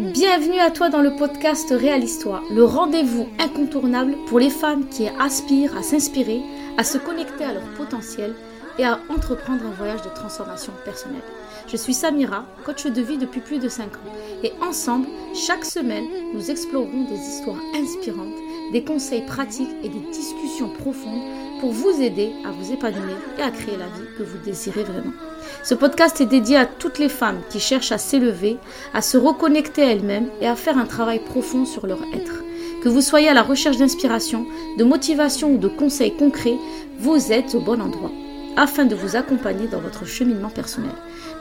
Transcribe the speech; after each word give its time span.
Bienvenue 0.00 0.58
à 0.58 0.72
toi 0.72 0.88
dans 0.88 1.02
le 1.02 1.14
podcast 1.14 1.68
Réal 1.70 2.02
Histoire, 2.02 2.42
le 2.50 2.64
rendez-vous 2.64 3.28
incontournable 3.38 4.16
pour 4.26 4.40
les 4.40 4.50
femmes 4.50 4.88
qui 4.88 5.06
aspirent 5.20 5.76
à 5.76 5.84
s'inspirer, 5.84 6.42
à 6.76 6.82
se 6.82 6.98
connecter 6.98 7.44
à 7.44 7.52
leur 7.52 7.62
potentiel 7.76 8.34
et 8.76 8.84
à 8.84 8.98
entreprendre 9.08 9.64
un 9.64 9.70
voyage 9.70 10.02
de 10.02 10.08
transformation 10.08 10.72
personnelle. 10.84 11.22
Je 11.68 11.76
suis 11.76 11.94
Samira, 11.94 12.44
coach 12.64 12.86
de 12.86 13.00
vie 13.00 13.18
depuis 13.18 13.40
plus 13.40 13.60
de 13.60 13.68
5 13.68 13.84
ans, 13.84 14.12
et 14.42 14.52
ensemble, 14.60 15.06
chaque 15.32 15.64
semaine, 15.64 16.06
nous 16.34 16.50
explorerons 16.50 17.04
des 17.04 17.14
histoires 17.14 17.62
inspirantes, 17.76 18.34
des 18.72 18.82
conseils 18.82 19.24
pratiques 19.24 19.76
et 19.84 19.88
des 19.88 20.10
discussions 20.10 20.70
profondes 20.70 21.22
pour 21.64 21.72
vous 21.72 22.02
aider 22.02 22.30
à 22.44 22.50
vous 22.50 22.74
épanouir 22.74 23.16
et 23.38 23.42
à 23.42 23.50
créer 23.50 23.78
la 23.78 23.86
vie 23.86 24.06
que 24.18 24.22
vous 24.22 24.36
désirez 24.44 24.84
vraiment. 24.84 25.14
Ce 25.62 25.74
podcast 25.74 26.20
est 26.20 26.26
dédié 26.26 26.58
à 26.58 26.66
toutes 26.66 26.98
les 26.98 27.08
femmes 27.08 27.40
qui 27.48 27.58
cherchent 27.58 27.90
à 27.90 27.96
s'élever, 27.96 28.58
à 28.92 29.00
se 29.00 29.16
reconnecter 29.16 29.82
à 29.82 29.92
elles-mêmes 29.92 30.28
et 30.42 30.46
à 30.46 30.56
faire 30.56 30.76
un 30.76 30.84
travail 30.84 31.20
profond 31.20 31.64
sur 31.64 31.86
leur 31.86 32.00
être. 32.12 32.42
Que 32.82 32.90
vous 32.90 33.00
soyez 33.00 33.30
à 33.30 33.32
la 33.32 33.40
recherche 33.40 33.78
d'inspiration, 33.78 34.44
de 34.76 34.84
motivation 34.84 35.54
ou 35.54 35.56
de 35.56 35.68
conseils 35.68 36.14
concrets, 36.14 36.58
vous 36.98 37.32
êtes 37.32 37.54
au 37.54 37.60
bon 37.60 37.80
endroit 37.80 38.12
afin 38.58 38.84
de 38.84 38.94
vous 38.94 39.16
accompagner 39.16 39.66
dans 39.66 39.80
votre 39.80 40.04
cheminement 40.04 40.50
personnel. 40.50 40.92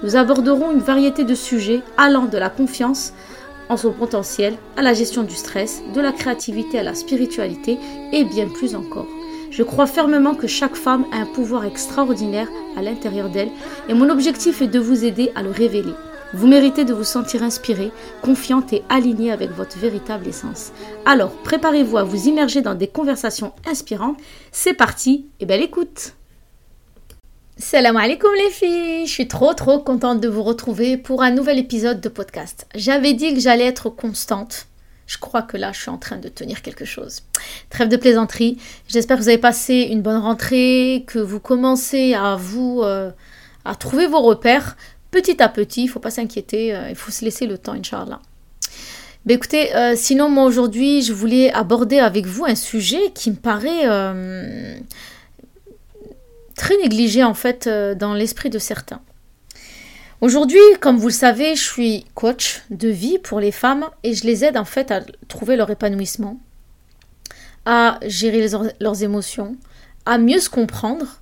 Nous 0.03 0.15
aborderons 0.15 0.71
une 0.71 0.79
variété 0.79 1.25
de 1.25 1.35
sujets 1.35 1.81
allant 1.97 2.27
de 2.27 2.37
la 2.37 2.49
confiance 2.49 3.11
en 3.67 3.75
son 3.75 3.91
potentiel 3.91 4.55
à 4.77 4.83
la 4.83 4.93
gestion 4.93 5.23
du 5.23 5.35
stress, 5.35 5.83
de 5.93 5.99
la 5.99 6.13
créativité 6.13 6.79
à 6.79 6.83
la 6.83 6.95
spiritualité 6.95 7.77
et 8.13 8.23
bien 8.23 8.47
plus 8.47 8.73
encore. 8.73 9.07
Je 9.53 9.61
crois 9.61 9.85
fermement 9.85 10.33
que 10.33 10.47
chaque 10.47 10.75
femme 10.75 11.05
a 11.11 11.17
un 11.17 11.27
pouvoir 11.27 11.63
extraordinaire 11.63 12.47
à 12.75 12.81
l'intérieur 12.81 13.29
d'elle 13.29 13.51
et 13.87 13.93
mon 13.93 14.09
objectif 14.09 14.63
est 14.63 14.67
de 14.67 14.79
vous 14.79 15.05
aider 15.05 15.31
à 15.35 15.43
le 15.43 15.51
révéler. 15.51 15.93
Vous 16.33 16.47
méritez 16.47 16.85
de 16.85 16.93
vous 16.95 17.03
sentir 17.03 17.43
inspirée, 17.43 17.91
confiante 18.23 18.73
et 18.73 18.81
alignée 18.89 19.31
avec 19.31 19.51
votre 19.51 19.77
véritable 19.77 20.27
essence. 20.27 20.71
Alors, 21.05 21.29
préparez-vous 21.43 21.97
à 21.97 22.03
vous 22.03 22.27
immerger 22.27 22.61
dans 22.61 22.73
des 22.73 22.87
conversations 22.87 23.53
inspirantes. 23.67 24.17
C'est 24.51 24.73
parti 24.73 25.27
et 25.39 25.45
belle 25.45 25.61
écoute 25.61 26.15
Salam 27.55 27.95
alaikum 27.97 28.31
les 28.33 28.49
filles, 28.49 29.05
je 29.05 29.11
suis 29.11 29.27
trop 29.27 29.53
trop 29.53 29.77
contente 29.77 30.19
de 30.19 30.27
vous 30.27 30.41
retrouver 30.41 30.97
pour 30.97 31.21
un 31.21 31.29
nouvel 31.29 31.59
épisode 31.59 32.01
de 32.01 32.09
podcast. 32.09 32.65
J'avais 32.73 33.13
dit 33.13 33.35
que 33.35 33.39
j'allais 33.39 33.67
être 33.67 33.91
constante 33.91 34.65
je 35.07 35.17
crois 35.17 35.41
que 35.41 35.57
là, 35.57 35.71
je 35.71 35.81
suis 35.81 35.89
en 35.89 35.97
train 35.97 36.17
de 36.17 36.29
tenir 36.29 36.61
quelque 36.61 36.85
chose. 36.85 37.23
Trêve 37.69 37.89
de 37.89 37.97
plaisanterie. 37.97 38.57
J'espère 38.87 39.17
que 39.17 39.23
vous 39.23 39.29
avez 39.29 39.37
passé 39.37 39.87
une 39.91 40.01
bonne 40.01 40.21
rentrée, 40.21 41.03
que 41.07 41.19
vous 41.19 41.39
commencez 41.39 42.13
à 42.13 42.35
vous 42.35 42.81
euh, 42.83 43.11
à 43.65 43.75
trouver 43.75 44.07
vos 44.07 44.21
repères 44.21 44.77
petit 45.11 45.41
à 45.41 45.49
petit. 45.49 45.81
Il 45.81 45.85
ne 45.85 45.91
faut 45.91 45.99
pas 45.99 46.11
s'inquiéter. 46.11 46.73
Euh, 46.73 46.89
il 46.89 46.95
faut 46.95 47.11
se 47.11 47.25
laisser 47.25 47.47
le 47.47 47.57
temps, 47.57 47.73
Inch'Allah. 47.73 48.21
Ben 49.25 49.35
écoutez, 49.35 49.73
euh, 49.75 49.93
sinon 49.95 50.29
moi 50.29 50.43
aujourd'hui, 50.43 51.01
je 51.01 51.13
voulais 51.13 51.51
aborder 51.53 51.99
avec 51.99 52.25
vous 52.25 52.45
un 52.45 52.55
sujet 52.55 53.11
qui 53.13 53.31
me 53.31 53.37
paraît 53.37 53.87
très 56.55 56.77
négligé 56.77 57.23
en 57.23 57.33
fait 57.33 57.67
dans 57.67 58.13
l'esprit 58.13 58.49
de 58.49 58.59
certains. 58.59 59.01
Aujourd'hui, 60.23 60.61
comme 60.79 60.95
vous 60.95 61.09
le 61.09 61.13
savez, 61.13 61.53
je 61.53 61.61
suis 61.61 62.05
coach 62.15 62.61
de 62.69 62.87
vie 62.87 63.19
pour 63.19 63.41
les 63.41 63.51
femmes 63.51 63.89
et 64.03 64.13
je 64.13 64.23
les 64.23 64.45
aide 64.45 64.55
en 64.55 64.63
fait 64.63 64.89
à 64.89 65.01
trouver 65.27 65.57
leur 65.57 65.69
épanouissement, 65.69 66.39
à 67.65 67.99
gérer 68.05 68.47
leurs 68.79 69.03
émotions, 69.03 69.57
à 70.05 70.17
mieux 70.17 70.39
se 70.39 70.49
comprendre. 70.49 71.19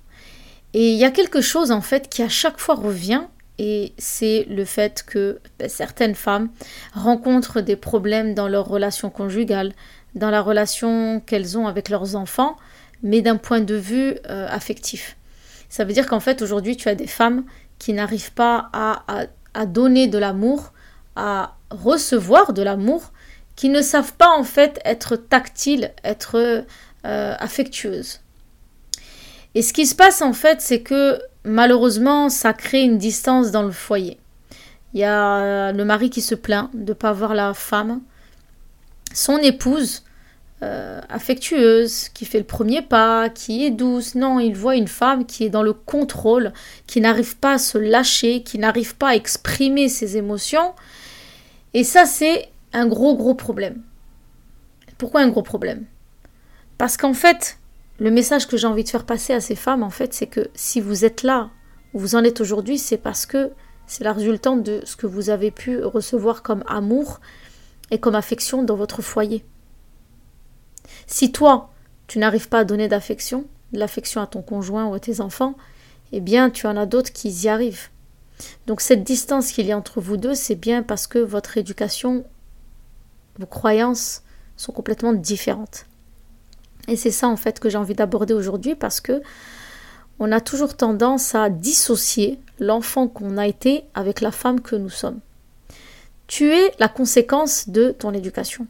Et 0.72 0.92
il 0.92 0.98
y 0.98 1.04
a 1.04 1.10
quelque 1.10 1.40
chose 1.40 1.72
en 1.72 1.80
fait 1.80 2.08
qui 2.08 2.22
à 2.22 2.28
chaque 2.28 2.60
fois 2.60 2.76
revient 2.76 3.22
et 3.58 3.92
c'est 3.98 4.46
le 4.48 4.64
fait 4.64 5.02
que 5.04 5.40
ben, 5.58 5.68
certaines 5.68 6.14
femmes 6.14 6.50
rencontrent 6.94 7.60
des 7.60 7.74
problèmes 7.74 8.34
dans 8.34 8.46
leur 8.46 8.68
relation 8.68 9.10
conjugale, 9.10 9.72
dans 10.14 10.30
la 10.30 10.42
relation 10.42 11.18
qu'elles 11.26 11.58
ont 11.58 11.66
avec 11.66 11.88
leurs 11.88 12.14
enfants, 12.14 12.56
mais 13.02 13.20
d'un 13.20 13.36
point 13.36 13.62
de 13.62 13.74
vue 13.74 14.14
euh, 14.30 14.46
affectif. 14.48 15.16
Ça 15.68 15.84
veut 15.84 15.92
dire 15.92 16.06
qu'en 16.06 16.20
fait 16.20 16.40
aujourd'hui 16.40 16.76
tu 16.76 16.88
as 16.88 16.94
des 16.94 17.08
femmes 17.08 17.44
qui 17.82 17.92
n'arrivent 17.92 18.32
pas 18.32 18.70
à, 18.72 19.66
donner 19.66 20.06
de 20.06 20.16
l'amour, 20.16 20.72
à 21.16 21.56
recevoir 21.70 22.52
de 22.52 22.62
l'amour, 22.62 23.10
qui 23.56 23.70
ne 23.70 23.82
savent 23.82 24.12
pas 24.12 24.30
en 24.30 24.44
fait 24.44 24.78
être 24.84 25.16
tactiles, 25.16 25.92
être 26.04 26.64
euh, 27.04 27.34
affectueuses. 27.40 28.20
Et 29.56 29.62
ce 29.62 29.72
qui 29.72 29.86
se 29.86 29.96
passe 29.96 30.22
en 30.22 30.32
fait, 30.32 30.60
c'est 30.60 30.82
que 30.82 31.20
malheureusement, 31.42 32.28
ça 32.28 32.52
crée 32.52 32.82
une 32.82 32.98
distance 32.98 33.50
dans 33.50 33.64
le 33.64 33.72
foyer. 33.72 34.20
Il 34.94 35.00
y 35.00 35.04
a 35.04 35.72
le 35.72 35.84
mari 35.84 36.08
qui 36.08 36.20
se 36.20 36.36
plaint 36.36 36.70
de 36.74 36.92
ne 36.92 36.96
pas 36.96 37.12
voir 37.12 37.34
la 37.34 37.52
femme. 37.52 38.00
Son 39.12 39.38
épouse 39.38 40.04
euh, 40.62 41.00
affectueuse, 41.08 42.08
qui 42.10 42.24
fait 42.24 42.38
le 42.38 42.44
premier 42.44 42.82
pas, 42.82 43.28
qui 43.28 43.64
est 43.64 43.70
douce. 43.70 44.14
Non, 44.14 44.38
il 44.38 44.54
voit 44.54 44.76
une 44.76 44.86
femme 44.86 45.26
qui 45.26 45.44
est 45.44 45.50
dans 45.50 45.64
le 45.64 45.72
contrôle, 45.72 46.52
qui 46.86 47.00
n'arrive 47.00 47.36
pas 47.36 47.54
à 47.54 47.58
se 47.58 47.78
lâcher, 47.78 48.42
qui 48.44 48.58
n'arrive 48.58 48.94
pas 48.94 49.08
à 49.08 49.14
exprimer 49.16 49.88
ses 49.88 50.16
émotions. 50.16 50.72
Et 51.74 51.82
ça, 51.82 52.06
c'est 52.06 52.48
un 52.72 52.86
gros, 52.86 53.16
gros 53.16 53.34
problème. 53.34 53.82
Pourquoi 54.98 55.22
un 55.22 55.28
gros 55.30 55.42
problème? 55.42 55.84
Parce 56.78 56.96
qu'en 56.96 57.14
fait, 57.14 57.58
le 57.98 58.10
message 58.12 58.46
que 58.46 58.56
j'ai 58.56 58.68
envie 58.68 58.84
de 58.84 58.88
faire 58.88 59.04
passer 59.04 59.32
à 59.32 59.40
ces 59.40 59.56
femmes, 59.56 59.82
en 59.82 59.90
fait, 59.90 60.14
c'est 60.14 60.28
que 60.28 60.48
si 60.54 60.80
vous 60.80 61.04
êtes 61.04 61.24
là, 61.24 61.50
où 61.92 61.98
vous 61.98 62.14
en 62.14 62.22
êtes 62.22 62.40
aujourd'hui, 62.40 62.78
c'est 62.78 62.98
parce 62.98 63.26
que 63.26 63.50
c'est 63.86 64.04
la 64.04 64.12
résultante 64.12 64.62
de 64.62 64.80
ce 64.84 64.94
que 64.94 65.06
vous 65.06 65.28
avez 65.28 65.50
pu 65.50 65.82
recevoir 65.82 66.42
comme 66.42 66.62
amour 66.68 67.20
et 67.90 67.98
comme 67.98 68.14
affection 68.14 68.62
dans 68.62 68.76
votre 68.76 69.02
foyer. 69.02 69.44
Si 71.06 71.32
toi, 71.32 71.70
tu 72.06 72.18
n'arrives 72.18 72.48
pas 72.48 72.60
à 72.60 72.64
donner 72.64 72.88
d'affection, 72.88 73.46
l'affection 73.72 74.20
à 74.20 74.26
ton 74.26 74.42
conjoint 74.42 74.86
ou 74.86 74.94
à 74.94 75.00
tes 75.00 75.20
enfants, 75.20 75.54
eh 76.12 76.20
bien, 76.20 76.50
tu 76.50 76.66
en 76.66 76.76
as 76.76 76.86
d'autres 76.86 77.12
qui 77.12 77.30
y 77.30 77.48
arrivent. 77.48 77.88
Donc 78.66 78.80
cette 78.80 79.04
distance 79.04 79.52
qu'il 79.52 79.66
y 79.66 79.72
a 79.72 79.78
entre 79.78 80.00
vous 80.00 80.16
deux, 80.16 80.34
c'est 80.34 80.56
bien 80.56 80.82
parce 80.82 81.06
que 81.06 81.18
votre 81.18 81.58
éducation, 81.58 82.24
vos 83.38 83.46
croyances 83.46 84.22
sont 84.56 84.72
complètement 84.72 85.12
différentes. 85.12 85.86
Et 86.88 86.96
c'est 86.96 87.10
ça 87.10 87.28
en 87.28 87.36
fait 87.36 87.60
que 87.60 87.70
j'ai 87.70 87.78
envie 87.78 87.94
d'aborder 87.94 88.34
aujourd'hui 88.34 88.74
parce 88.74 89.00
que 89.00 89.22
on 90.18 90.30
a 90.32 90.40
toujours 90.40 90.76
tendance 90.76 91.34
à 91.34 91.48
dissocier 91.48 92.38
l'enfant 92.58 93.08
qu'on 93.08 93.38
a 93.38 93.46
été 93.46 93.84
avec 93.94 94.20
la 94.20 94.30
femme 94.30 94.60
que 94.60 94.76
nous 94.76 94.90
sommes. 94.90 95.20
Tu 96.26 96.52
es 96.52 96.72
la 96.78 96.88
conséquence 96.88 97.68
de 97.68 97.90
ton 97.90 98.12
éducation 98.12 98.66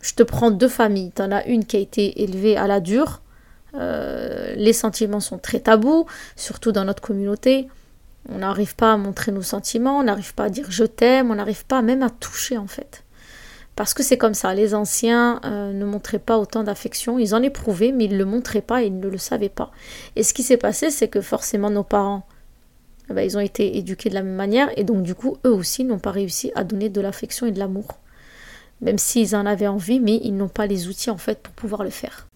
je 0.00 0.14
te 0.14 0.22
prends 0.22 0.50
deux 0.50 0.68
familles. 0.68 1.12
Tu 1.14 1.22
en 1.22 1.32
as 1.32 1.44
une 1.46 1.64
qui 1.64 1.76
a 1.76 1.80
été 1.80 2.22
élevée 2.22 2.56
à 2.56 2.66
la 2.66 2.80
dure. 2.80 3.22
Euh, 3.74 4.54
les 4.56 4.72
sentiments 4.72 5.20
sont 5.20 5.38
très 5.38 5.60
tabous, 5.60 6.06
surtout 6.36 6.72
dans 6.72 6.84
notre 6.84 7.02
communauté. 7.02 7.68
On 8.30 8.38
n'arrive 8.38 8.76
pas 8.76 8.92
à 8.92 8.96
montrer 8.96 9.32
nos 9.32 9.42
sentiments, 9.42 9.98
on 9.98 10.02
n'arrive 10.02 10.34
pas 10.34 10.44
à 10.44 10.50
dire 10.50 10.66
je 10.70 10.84
t'aime, 10.84 11.30
on 11.30 11.36
n'arrive 11.36 11.64
pas 11.64 11.82
même 11.82 12.02
à 12.02 12.10
toucher 12.10 12.58
en 12.58 12.66
fait. 12.66 13.04
Parce 13.74 13.94
que 13.94 14.02
c'est 14.02 14.18
comme 14.18 14.34
ça, 14.34 14.54
les 14.54 14.74
anciens 14.74 15.40
euh, 15.44 15.72
ne 15.72 15.84
montraient 15.84 16.18
pas 16.18 16.36
autant 16.36 16.64
d'affection, 16.64 17.18
ils 17.18 17.34
en 17.34 17.42
éprouvaient, 17.42 17.92
mais 17.92 18.06
ils 18.06 18.12
ne 18.12 18.18
le 18.18 18.24
montraient 18.24 18.60
pas 18.60 18.82
et 18.82 18.86
ils 18.86 18.98
ne 18.98 19.08
le 19.08 19.18
savaient 19.18 19.48
pas. 19.48 19.70
Et 20.16 20.24
ce 20.24 20.34
qui 20.34 20.42
s'est 20.42 20.56
passé, 20.56 20.90
c'est 20.90 21.08
que 21.08 21.20
forcément 21.20 21.70
nos 21.70 21.84
parents, 21.84 22.26
eh 23.08 23.14
ben, 23.14 23.22
ils 23.22 23.36
ont 23.36 23.40
été 23.40 23.78
éduqués 23.78 24.08
de 24.08 24.14
la 24.14 24.22
même 24.22 24.34
manière, 24.34 24.68
et 24.76 24.82
donc 24.82 25.04
du 25.04 25.14
coup, 25.14 25.36
eux 25.46 25.52
aussi 25.52 25.84
n'ont 25.84 26.00
pas 26.00 26.10
réussi 26.10 26.50
à 26.56 26.64
donner 26.64 26.88
de 26.88 27.00
l'affection 27.00 27.46
et 27.46 27.52
de 27.52 27.58
l'amour 27.60 28.00
même 28.80 28.98
s'ils 28.98 29.34
en 29.34 29.46
avaient 29.46 29.66
envie, 29.66 30.00
mais 30.00 30.20
ils 30.22 30.36
n'ont 30.36 30.48
pas 30.48 30.66
les 30.66 30.88
outils 30.88 31.10
en 31.10 31.18
fait 31.18 31.40
pour 31.42 31.54
pouvoir 31.54 31.84
le 31.84 31.90
faire. 31.90 32.26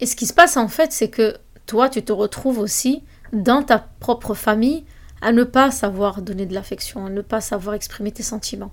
Et 0.00 0.06
ce 0.06 0.16
qui 0.16 0.26
se 0.26 0.34
passe 0.34 0.56
en 0.56 0.68
fait, 0.68 0.92
c'est 0.92 1.08
que 1.08 1.36
toi, 1.66 1.88
tu 1.88 2.02
te 2.02 2.12
retrouves 2.12 2.58
aussi 2.58 3.02
dans 3.32 3.62
ta 3.62 3.78
propre 4.00 4.34
famille 4.34 4.84
à 5.20 5.32
ne 5.32 5.44
pas 5.44 5.70
savoir 5.70 6.20
donner 6.20 6.46
de 6.46 6.54
l'affection, 6.54 7.06
à 7.06 7.10
ne 7.10 7.22
pas 7.22 7.40
savoir 7.40 7.74
exprimer 7.74 8.10
tes 8.10 8.24
sentiments. 8.24 8.72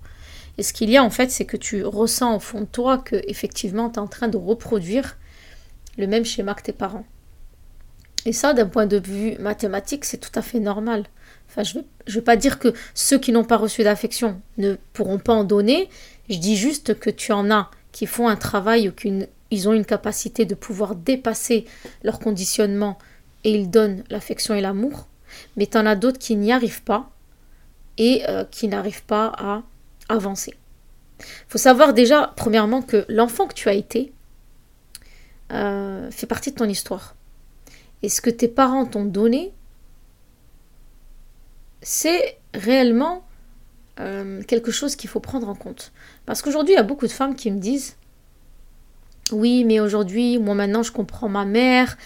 Et 0.57 0.63
ce 0.63 0.73
qu'il 0.73 0.90
y 0.90 0.97
a 0.97 1.03
en 1.03 1.09
fait, 1.09 1.29
c'est 1.29 1.45
que 1.45 1.57
tu 1.57 1.85
ressens 1.85 2.35
au 2.35 2.40
fond 2.40 2.61
de 2.61 2.66
toi 2.66 2.97
que 2.97 3.22
effectivement 3.28 3.90
tu 3.90 3.96
es 3.96 3.99
en 3.99 4.08
train 4.08 4.28
de 4.28 4.37
reproduire 4.37 5.17
le 5.97 6.08
même 6.08 6.26
schéma 6.26 6.55
que 6.55 6.64
tes 6.64 6.73
parents. 6.73 7.05
Et 8.26 8.34
ça, 8.34 8.53
d'un 8.53 8.66
point 8.66 8.85
de 8.85 8.99
vue 8.99 9.37
mathématique, 9.40 10.03
c'est 10.03 10.17
tout 10.17 10.31
à 10.35 10.41
fait 10.41 10.59
normal. 10.59 11.05
Je 11.58 11.79
ne 11.79 11.84
veux, 12.14 12.22
pas 12.22 12.35
dire 12.35 12.59
que 12.59 12.73
ceux 12.93 13.17
qui 13.17 13.31
n'ont 13.31 13.43
pas 13.43 13.58
reçu 13.58 13.84
d'affection 13.84 14.41
ne 14.58 14.76
pourront 14.93 15.20
pas 15.20 15.34
en 15.34 15.43
donner, 15.43 15.90
je 16.29 16.37
dis 16.37 16.55
juste 16.55 16.99
que 16.99 17.09
tu 17.09 17.31
en 17.31 17.49
as 17.52 17.70
qui 17.91 18.05
font 18.05 18.28
un 18.28 18.35
travail 18.35 18.90
ou 18.90 18.91
qu'ils 18.91 19.70
ont 19.70 19.73
une 19.73 19.85
capacité 19.85 20.46
de 20.46 20.55
pouvoir 20.55 20.96
dépasser 20.96 21.66
leur 22.03 22.20
conditionnement 22.20 22.97
et 23.43 23.52
ils 23.52 23.70
donnent 23.70 24.03
l'affection 24.09 24.53
et 24.53 24.61
l'amour. 24.61 25.08
Mais 25.58 25.66
tu 25.67 25.78
en 25.78 25.85
as 25.85 25.96
d'autres 25.96 26.20
qui 26.20 26.35
n'y 26.35 26.52
arrivent 26.52 26.84
pas 26.84 27.11
et 27.97 28.23
euh, 28.29 28.43
qui 28.46 28.67
n'arrivent 28.67 29.05
pas 29.05 29.31
à 29.37 29.64
avancer. 30.08 30.53
Il 31.20 31.49
faut 31.49 31.58
savoir 31.58 31.93
déjà, 31.93 32.34
premièrement, 32.35 32.81
que 32.81 33.05
l'enfant 33.09 33.47
que 33.47 33.53
tu 33.53 33.70
as 33.70 33.73
été 33.73 34.14
euh, 35.52 36.09
fait 36.11 36.28
partie 36.28 36.52
de 36.52 36.55
ton 36.55 36.66
histoire. 36.66 37.16
Et 38.02 38.09
ce 38.09 38.22
que 38.22 38.29
tes 38.29 38.47
parents 38.47 38.85
t'ont 38.85 39.05
donné, 39.05 39.52
c'est 41.81 42.37
réellement 42.53 43.23
euh, 43.99 44.41
quelque 44.43 44.72
chose 44.72 44.96
qu'il 44.96 45.09
faut 45.09 45.19
prendre 45.19 45.49
en 45.49 45.55
compte. 45.55 45.91
Parce 46.25 46.41
qu'aujourd'hui, 46.41 46.73
il 46.73 46.78
y 46.78 46.79
a 46.79 46.84
beaucoup 46.84 47.07
de 47.07 47.11
femmes 47.11 47.35
qui 47.35 47.51
me 47.51 47.59
disent 47.59 47.96
Oui, 49.31 49.63
mais 49.66 49.79
aujourd'hui, 49.79 50.37
moi 50.37 50.55
maintenant, 50.55 50.84
je 50.84 50.91
comprends 50.91 51.29
ma 51.29 51.46
mère. 51.46 51.97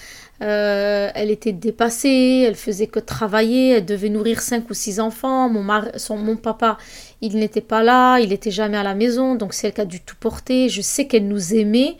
Euh, 0.41 1.09
elle 1.15 1.31
était 1.31 1.53
dépassée, 1.53 2.43
elle 2.45 2.55
faisait 2.55 2.87
que 2.87 2.99
travailler, 2.99 3.77
elle 3.77 3.85
devait 3.85 4.09
nourrir 4.09 4.41
cinq 4.41 4.69
ou 4.69 4.73
six 4.73 4.99
enfants. 4.99 5.47
Mon, 5.47 6.35
papa, 6.35 6.77
il 7.21 7.37
n'était 7.37 7.61
pas 7.61 7.83
là, 7.83 8.19
il 8.19 8.29
n'était 8.29 8.51
jamais 8.51 8.77
à 8.77 8.83
la 8.83 8.95
maison, 8.95 9.35
donc 9.35 9.53
c'est 9.53 9.67
elle 9.67 9.73
qui 9.73 9.81
a 9.81 9.85
dû 9.85 10.01
tout 10.01 10.17
porter. 10.19 10.69
Je 10.69 10.81
sais 10.81 11.07
qu'elle 11.07 11.27
nous 11.27 11.53
aimait 11.53 11.97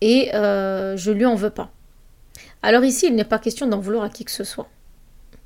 et 0.00 0.34
euh, 0.34 0.96
je 0.96 1.10
lui 1.10 1.24
en 1.24 1.34
veux 1.34 1.50
pas. 1.50 1.70
Alors 2.62 2.84
ici, 2.84 3.06
il 3.06 3.14
n'est 3.14 3.24
pas 3.24 3.38
question 3.38 3.66
d'en 3.66 3.78
vouloir 3.78 4.04
à 4.04 4.10
qui 4.10 4.24
que 4.24 4.32
ce 4.32 4.44
soit. 4.44 4.68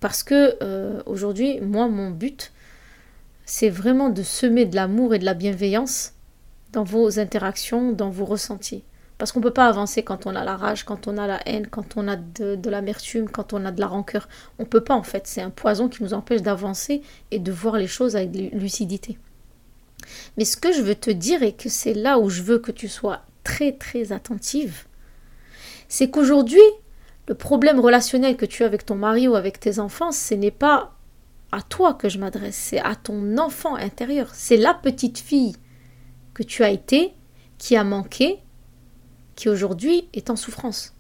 Parce 0.00 0.22
que 0.22 0.56
euh, 0.62 1.00
aujourd'hui, 1.06 1.60
moi, 1.60 1.86
mon 1.86 2.10
but, 2.10 2.52
c'est 3.44 3.70
vraiment 3.70 4.08
de 4.08 4.22
semer 4.22 4.64
de 4.64 4.76
l'amour 4.76 5.14
et 5.14 5.18
de 5.18 5.24
la 5.24 5.34
bienveillance 5.34 6.12
dans 6.72 6.84
vos 6.84 7.18
interactions, 7.18 7.92
dans 7.92 8.10
vos 8.10 8.24
ressentis. 8.24 8.84
Parce 9.18 9.30
qu'on 9.30 9.40
ne 9.40 9.44
peut 9.44 9.52
pas 9.52 9.68
avancer 9.68 10.02
quand 10.02 10.26
on 10.26 10.34
a 10.34 10.42
la 10.42 10.56
rage, 10.56 10.84
quand 10.84 11.06
on 11.06 11.16
a 11.16 11.26
la 11.26 11.40
haine, 11.46 11.68
quand 11.68 11.96
on 11.96 12.08
a 12.08 12.16
de, 12.16 12.58
l'amertume, 12.68 13.28
quand 13.28 13.52
on 13.52 13.64
a 13.64 13.70
de 13.70 13.80
la 13.80 13.86
rancœur. 13.86 14.28
On 14.58 14.64
ne 14.64 14.68
peut 14.68 14.80
pas 14.80 14.94
en 14.94 15.04
fait. 15.04 15.26
C'est 15.26 15.42
un 15.42 15.50
poison 15.50 15.88
qui 15.88 16.02
nous 16.02 16.14
empêche 16.14 16.42
d'avancer 16.42 17.02
et 17.30 17.38
de 17.38 17.52
voir 17.52 17.76
les 17.76 17.86
choses 17.86 18.16
avec 18.16 18.34
lucidité. 18.52 19.18
Mais 20.36 20.44
ce 20.44 20.56
que 20.56 20.72
je 20.72 20.82
veux 20.82 20.96
te 20.96 21.10
dire 21.10 21.42
et 21.42 21.52
que 21.52 21.68
c'est 21.68 21.94
là 21.94 22.18
où 22.18 22.30
je 22.30 22.42
veux 22.42 22.58
que 22.58 22.72
tu 22.72 22.88
sois 22.88 23.20
très 23.44 23.72
très 23.72 24.10
attentive, 24.12 24.86
c'est 25.88 26.10
qu'aujourd'hui, 26.10 26.58
le 27.28 27.34
problème 27.34 27.78
relationnel 27.78 28.36
que 28.36 28.46
tu 28.46 28.64
as 28.64 28.66
avec 28.66 28.84
ton 28.84 28.96
mari 28.96 29.28
ou 29.28 29.36
avec 29.36 29.60
tes 29.60 29.78
enfants, 29.78 30.10
ce 30.10 30.34
n'est 30.34 30.50
pas 30.50 30.96
à 31.52 31.60
toi 31.62 31.94
que 31.94 32.08
je 32.08 32.19
m'adresse, 32.19 32.56
c'est 32.56 32.81
à 32.81 32.96
ton 32.96 33.38
enfant 33.38 33.76
intérieur. 33.76 34.31
C'est 34.34 34.56
la 34.56 34.75
petite 34.75 35.19
fille 35.19 35.54
que 36.34 36.43
tu 36.43 36.64
as 36.64 36.70
été, 36.70 37.12
qui 37.58 37.76
a 37.76 37.84
manqué, 37.84 38.40
qui 39.37 39.49
aujourd'hui 39.49 40.08
est 40.14 40.31
en 40.31 40.37
souffrance. 40.37 40.94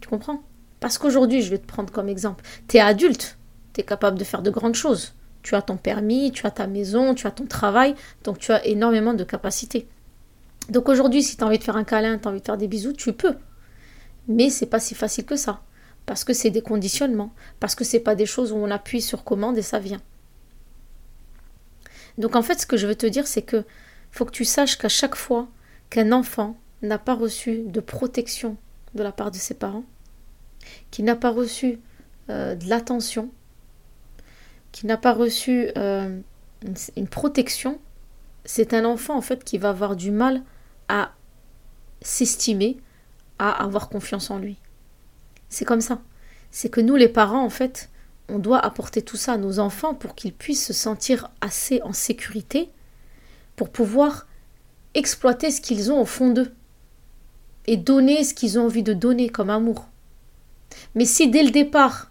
Tu 0.00 0.08
comprends? 0.08 0.42
Parce 0.80 0.96
qu'aujourd'hui, 0.98 1.42
je 1.42 1.50
vais 1.50 1.58
te 1.58 1.66
prendre 1.66 1.92
comme 1.92 2.08
exemple, 2.08 2.44
tu 2.68 2.76
es 2.76 2.80
adulte, 2.80 3.38
tu 3.72 3.80
es 3.80 3.84
capable 3.84 4.18
de 4.18 4.24
faire 4.24 4.42
de 4.42 4.50
grandes 4.50 4.74
choses. 4.74 5.14
Tu 5.42 5.56
as 5.56 5.62
ton 5.62 5.76
permis, 5.76 6.30
tu 6.30 6.46
as 6.46 6.52
ta 6.52 6.68
maison, 6.68 7.14
tu 7.14 7.26
as 7.26 7.32
ton 7.32 7.46
travail, 7.46 7.96
donc 8.22 8.38
tu 8.38 8.52
as 8.52 8.64
énormément 8.64 9.12
de 9.12 9.24
capacités. 9.24 9.88
Donc 10.68 10.88
aujourd'hui, 10.88 11.22
si 11.22 11.36
tu 11.36 11.42
as 11.42 11.46
envie 11.48 11.58
de 11.58 11.64
faire 11.64 11.76
un 11.76 11.84
câlin, 11.84 12.18
tu 12.18 12.28
as 12.28 12.30
envie 12.30 12.40
de 12.40 12.44
faire 12.44 12.56
des 12.56 12.68
bisous, 12.68 12.92
tu 12.92 13.12
peux. 13.12 13.34
Mais 14.28 14.50
c'est 14.50 14.66
pas 14.66 14.78
si 14.78 14.94
facile 14.94 15.24
que 15.24 15.34
ça. 15.34 15.62
Parce 16.06 16.24
que 16.24 16.32
c'est 16.32 16.50
des 16.50 16.62
conditionnements. 16.62 17.32
Parce 17.60 17.74
que 17.74 17.84
c'est 17.84 18.00
pas 18.00 18.14
des 18.14 18.26
choses 18.26 18.52
où 18.52 18.56
on 18.56 18.70
appuie 18.70 19.02
sur 19.02 19.24
commande 19.24 19.58
et 19.58 19.62
ça 19.62 19.78
vient. 19.78 20.00
Donc 22.18 22.36
en 22.36 22.42
fait, 22.42 22.60
ce 22.60 22.66
que 22.66 22.76
je 22.76 22.86
veux 22.86 22.94
te 22.94 23.06
dire, 23.06 23.26
c'est 23.26 23.42
que 23.42 23.64
faut 24.10 24.24
que 24.24 24.32
tu 24.32 24.44
saches 24.44 24.76
qu'à 24.76 24.88
chaque 24.88 25.14
fois 25.14 25.48
qu'un 25.90 26.12
enfant 26.12 26.56
n'a 26.82 26.98
pas 26.98 27.14
reçu 27.14 27.62
de 27.66 27.80
protection 27.80 28.56
de 28.94 29.02
la 29.02 29.12
part 29.12 29.30
de 29.30 29.36
ses 29.36 29.54
parents, 29.54 29.84
qui 30.90 31.02
n'a 31.02 31.16
pas 31.16 31.30
reçu 31.30 31.78
euh, 32.28 32.54
de 32.54 32.68
l'attention, 32.68 33.30
qui 34.70 34.86
n'a 34.86 34.96
pas 34.96 35.12
reçu 35.12 35.68
euh, 35.76 36.20
une, 36.96 37.08
protection, 37.08 37.78
c'est 38.44 38.74
un 38.74 38.84
enfant 38.84 39.16
en 39.16 39.22
fait 39.22 39.44
qui 39.44 39.58
va 39.58 39.70
avoir 39.70 39.96
du 39.96 40.10
mal 40.10 40.42
à 40.88 41.12
s'estimer, 42.00 42.78
à 43.38 43.50
avoir 43.64 43.88
confiance 43.88 44.30
en 44.30 44.38
lui. 44.38 44.58
C'est 45.52 45.66
comme 45.66 45.82
ça. 45.82 46.00
C'est 46.50 46.70
que 46.70 46.80
nous 46.80 46.96
les 46.96 47.10
parents 47.10 47.44
en 47.44 47.50
fait, 47.50 47.90
on 48.30 48.38
doit 48.38 48.58
apporter 48.58 49.02
tout 49.02 49.18
ça 49.18 49.34
à 49.34 49.36
nos 49.36 49.58
enfants 49.58 49.92
pour 49.92 50.14
qu'ils 50.14 50.32
puissent 50.32 50.66
se 50.66 50.72
sentir 50.72 51.30
assez 51.42 51.82
en 51.82 51.92
sécurité 51.92 52.70
pour 53.54 53.68
pouvoir 53.68 54.26
exploiter 54.94 55.50
ce 55.50 55.60
qu'ils 55.60 55.92
ont 55.92 56.00
au 56.00 56.06
fond 56.06 56.30
d'eux 56.30 56.54
et 57.66 57.76
donner 57.76 58.24
ce 58.24 58.32
qu'ils 58.32 58.58
ont 58.58 58.64
envie 58.64 58.82
de 58.82 58.94
donner 58.94 59.28
comme 59.28 59.50
amour. 59.50 59.88
Mais 60.94 61.04
si 61.04 61.28
dès 61.28 61.42
le 61.42 61.50
départ, 61.50 62.10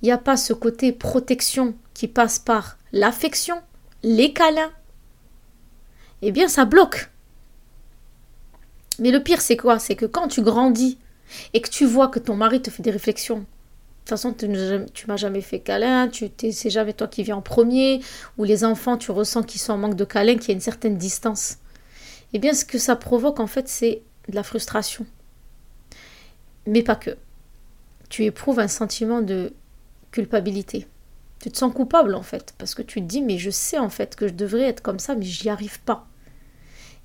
il 0.00 0.04
n'y 0.04 0.12
a 0.12 0.18
pas 0.18 0.36
ce 0.36 0.52
côté 0.52 0.92
protection 0.92 1.74
qui 1.92 2.06
passe 2.06 2.38
par 2.38 2.78
l'affection, 2.92 3.60
les 4.04 4.32
câlins, 4.32 4.72
eh 6.22 6.30
bien 6.30 6.46
ça 6.46 6.64
bloque. 6.64 7.10
Mais 9.00 9.10
le 9.10 9.24
pire 9.24 9.40
c'est 9.40 9.56
quoi? 9.56 9.80
C'est 9.80 9.96
que 9.96 10.06
quand 10.06 10.28
tu 10.28 10.40
grandis 10.40 10.98
et 11.52 11.60
que 11.60 11.70
tu 11.70 11.84
vois 11.84 12.08
que 12.08 12.18
ton 12.18 12.34
mari 12.36 12.62
te 12.62 12.70
fait 12.70 12.82
des 12.82 12.90
réflexions, 12.90 13.38
de 13.38 13.44
toute 14.00 14.08
façon 14.10 14.32
tu, 14.32 14.48
tu 14.94 15.06
m'as 15.08 15.16
jamais 15.16 15.40
fait 15.40 15.60
câlin, 15.60 16.08
tu 16.08 16.30
c'est 16.52 16.70
jamais 16.70 16.92
toi 16.92 17.08
qui 17.08 17.22
viens 17.22 17.36
en 17.36 17.42
premier, 17.42 18.00
ou 18.38 18.44
les 18.44 18.64
enfants 18.64 18.96
tu 18.96 19.10
ressens 19.10 19.42
qu'ils 19.42 19.60
sont 19.60 19.72
en 19.72 19.78
manque 19.78 19.96
de 19.96 20.04
câlin, 20.04 20.36
qu'il 20.36 20.48
y 20.48 20.50
a 20.52 20.54
une 20.54 20.60
certaine 20.60 20.96
distance. 20.96 21.58
Eh 22.32 22.38
bien 22.38 22.54
ce 22.54 22.64
que 22.64 22.78
ça 22.78 22.96
provoque 22.96 23.40
en 23.40 23.46
fait 23.46 23.68
c'est 23.68 24.02
de 24.28 24.34
la 24.34 24.42
frustration. 24.42 25.06
Mais 26.66 26.82
pas 26.82 26.96
que. 26.96 27.16
Tu 28.08 28.24
éprouves 28.24 28.58
un 28.60 28.68
sentiment 28.68 29.22
de 29.22 29.52
culpabilité. 30.10 30.86
Tu 31.40 31.50
te 31.50 31.58
sens 31.58 31.72
coupable 31.72 32.14
en 32.14 32.22
fait, 32.22 32.54
parce 32.58 32.74
que 32.74 32.82
tu 32.82 33.00
te 33.00 33.06
dis 33.06 33.22
mais 33.22 33.38
je 33.38 33.50
sais 33.50 33.78
en 33.78 33.90
fait 33.90 34.16
que 34.16 34.28
je 34.28 34.34
devrais 34.34 34.64
être 34.64 34.82
comme 34.82 34.98
ça, 34.98 35.14
mais 35.14 35.24
j'y 35.24 35.48
arrive 35.48 35.80
pas. 35.80 36.06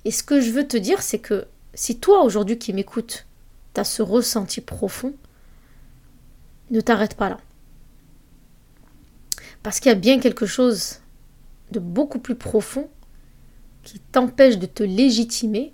Et 0.04 0.10
ce 0.10 0.22
que 0.22 0.40
je 0.40 0.50
veux 0.50 0.66
te 0.66 0.76
dire, 0.76 1.02
c'est 1.02 1.18
que 1.18 1.46
si 1.74 1.98
toi 1.98 2.22
aujourd'hui 2.22 2.58
qui 2.58 2.72
m'écoutes, 2.72 3.26
tu 3.74 3.80
as 3.80 3.84
ce 3.84 4.02
ressenti 4.02 4.60
profond, 4.60 5.14
ne 6.70 6.80
t'arrête 6.80 7.14
pas 7.14 7.28
là. 7.28 7.38
Parce 9.62 9.78
qu'il 9.78 9.90
y 9.90 9.92
a 9.92 9.98
bien 9.98 10.18
quelque 10.18 10.46
chose 10.46 11.00
de 11.70 11.78
beaucoup 11.78 12.18
plus 12.18 12.34
profond 12.34 12.88
qui 13.82 13.98
t'empêche 13.98 14.58
de 14.58 14.66
te 14.66 14.82
légitimer 14.82 15.72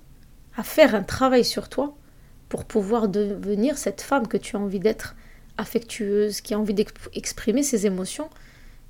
à 0.57 0.63
faire 0.63 0.95
un 0.95 1.03
travail 1.03 1.45
sur 1.45 1.69
toi 1.69 1.97
pour 2.49 2.65
pouvoir 2.65 3.09
devenir 3.09 3.79
cette 3.79 4.01
femme 4.01 4.27
que 4.27 4.37
tu 4.37 4.57
as 4.57 4.59
envie 4.59 4.81
d'être, 4.81 5.15
affectueuse, 5.59 6.41
qui 6.41 6.55
a 6.55 6.59
envie 6.59 6.75
d'exprimer 6.75 7.63
ses 7.63 7.87
émotions 7.87 8.31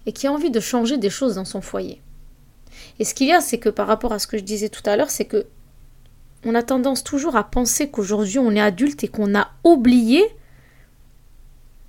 et 0.07 0.13
qui 0.13 0.27
a 0.27 0.33
envie 0.33 0.51
de 0.51 0.61
changer 0.61 0.99
des 0.99 1.11
choses 1.11 1.35
dans 1.35 1.45
son 1.45 1.61
foyer. 1.61 2.01
Et 2.99 3.05
ce 3.05 3.15
qu'il 3.15 3.27
y 3.27 3.33
a, 3.33 3.41
c'est 3.41 3.59
que 3.59 3.69
par 3.69 3.87
rapport 3.87 4.13
à 4.13 4.19
ce 4.19 4.27
que 4.27 4.39
je 4.39 4.45
disais 4.45 4.69
tout 4.69 4.83
à 4.87 4.97
l'heure, 4.97 5.11
c'est 5.11 5.25
que 5.25 5.47
on 6.45 6.55
a 6.55 6.63
tendance 6.63 7.05
toujours 7.05 7.37
à 7.37 7.45
penser 7.45 7.91
qu'aujourd'hui 7.91 8.39
on 8.39 8.53
est 8.53 8.61
adulte 8.61 9.05
et 9.05 9.09
qu'on 9.09 9.35
a 9.35 9.51
oublié 9.65 10.25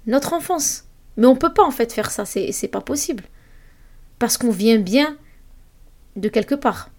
notre 0.06 0.34
enfance. 0.34 0.86
Mais 1.18 1.28
on 1.28 1.34
ne 1.34 1.40
peut 1.40 1.54
pas 1.54 1.64
en 1.64 1.72
fait 1.72 1.92
faire 1.92 2.12
ça, 2.12 2.26
c'est 2.26 2.68
pas 2.72 2.82
possible. 2.82 3.26
Parce 4.18 4.38
qu'on 4.38 4.52
vient 4.52 4.80
bien 4.80 5.18
de 6.16 6.30
quelque 6.30 6.56
part. 6.56 6.90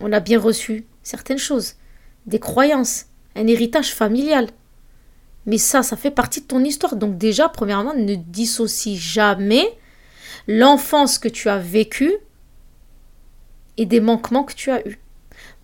On 0.00 0.12
a 0.12 0.20
bien 0.20 0.38
reçu 0.38 0.86
certaines 1.02 1.38
choses 1.38 1.74
des 2.26 2.40
croyances, 2.40 3.06
un 3.36 3.46
héritage 3.46 3.94
familial. 3.94 4.48
Mais 5.46 5.58
ça, 5.58 5.82
ça 5.82 5.96
fait 5.96 6.10
partie 6.10 6.40
de 6.40 6.46
ton 6.46 6.64
histoire. 6.64 6.96
Donc 6.96 7.18
déjà, 7.18 7.48
premièrement, 7.48 7.94
ne 7.94 8.14
dissocie 8.14 8.96
jamais 8.96 9.66
l'enfance 10.48 11.18
que 11.18 11.28
tu 11.28 11.48
as 11.48 11.58
vécue 11.58 12.14
et 13.76 13.86
des 13.86 14.00
manquements 14.00 14.44
que 14.44 14.54
tu 14.54 14.70
as 14.70 14.86
eus. 14.88 14.98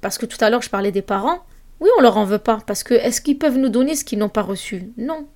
Parce 0.01 0.19
que 0.19 0.27
tout 0.27 0.39
à 0.41 0.51
l'heure, 0.51 0.63
je 0.63 0.71
parlais 0.71 0.93
des 0.93 1.03
parents. 1.03 1.45
Oui, 1.81 1.89
on 1.99 2.03
leur 2.03 2.17
en 2.17 2.25
veut 2.25 2.39
pas. 2.39 2.63
Parce 2.67 2.83
que 2.83 2.95
est-ce 2.95 3.21
qu'ils 3.21 3.39
peuvent 3.39 3.59
nous 3.59 3.69
donner 3.69 3.97
ce 3.97 4.05
qu'ils 4.05 4.19
n'ont 4.19 4.29
pas 4.29 4.43
reçu? 4.43 4.93
Non. 4.97 5.27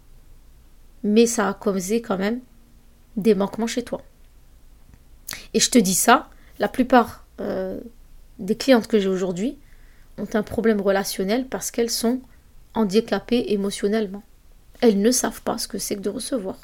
Mais 1.03 1.27
ça 1.27 1.49
a 1.49 1.55
causé 1.55 2.01
quand 2.01 2.19
même 2.19 2.41
des 3.17 3.35
manquements 3.35 3.67
chez 3.67 3.83
toi. 3.83 4.03
Et 5.53 5.61
je 5.61 5.71
te 5.71 5.79
dis 5.79 5.95
ça, 5.95 6.31
la 6.59 6.69
plupart 6.69 7.25
euh, 7.41 7.81
des 8.39 8.57
clientes 8.57 8.87
que 8.87 8.99
j'ai 8.99 9.09
aujourd'hui, 9.09 9.59
ont 10.19 10.29
un 10.35 10.43
problème 10.43 10.81
relationnel 10.81 11.47
parce 11.49 11.71
qu'elles 11.71 11.91
sont 11.91 12.21
handicapées 12.75 13.53
émotionnellement. 13.53 14.23
Elles 14.81 15.01
ne 15.01 15.11
savent 15.11 15.43
pas 15.43 15.59
ce 15.59 15.69
que 15.69 15.79
c'est 15.79 15.97
que 15.97 16.01
de 16.01 16.11
recevoir. 16.11 16.59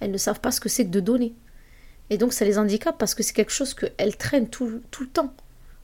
Elles 0.00 0.10
ne 0.10 0.18
savent 0.18 0.40
pas 0.40 0.50
ce 0.50 0.60
que 0.60 0.68
c'est 0.68 0.84
que 0.84 0.90
de 0.90 1.00
donner. 1.00 1.34
Et 2.10 2.18
donc 2.18 2.32
ça 2.32 2.44
les 2.44 2.58
handicape 2.58 2.96
parce 2.98 3.14
que 3.14 3.22
c'est 3.22 3.32
quelque 3.34 3.52
chose 3.52 3.74
qu'elles 3.74 4.16
traînent 4.16 4.48
tout, 4.48 4.80
tout, 4.90 5.02
le 5.02 5.08
temps. 5.08 5.34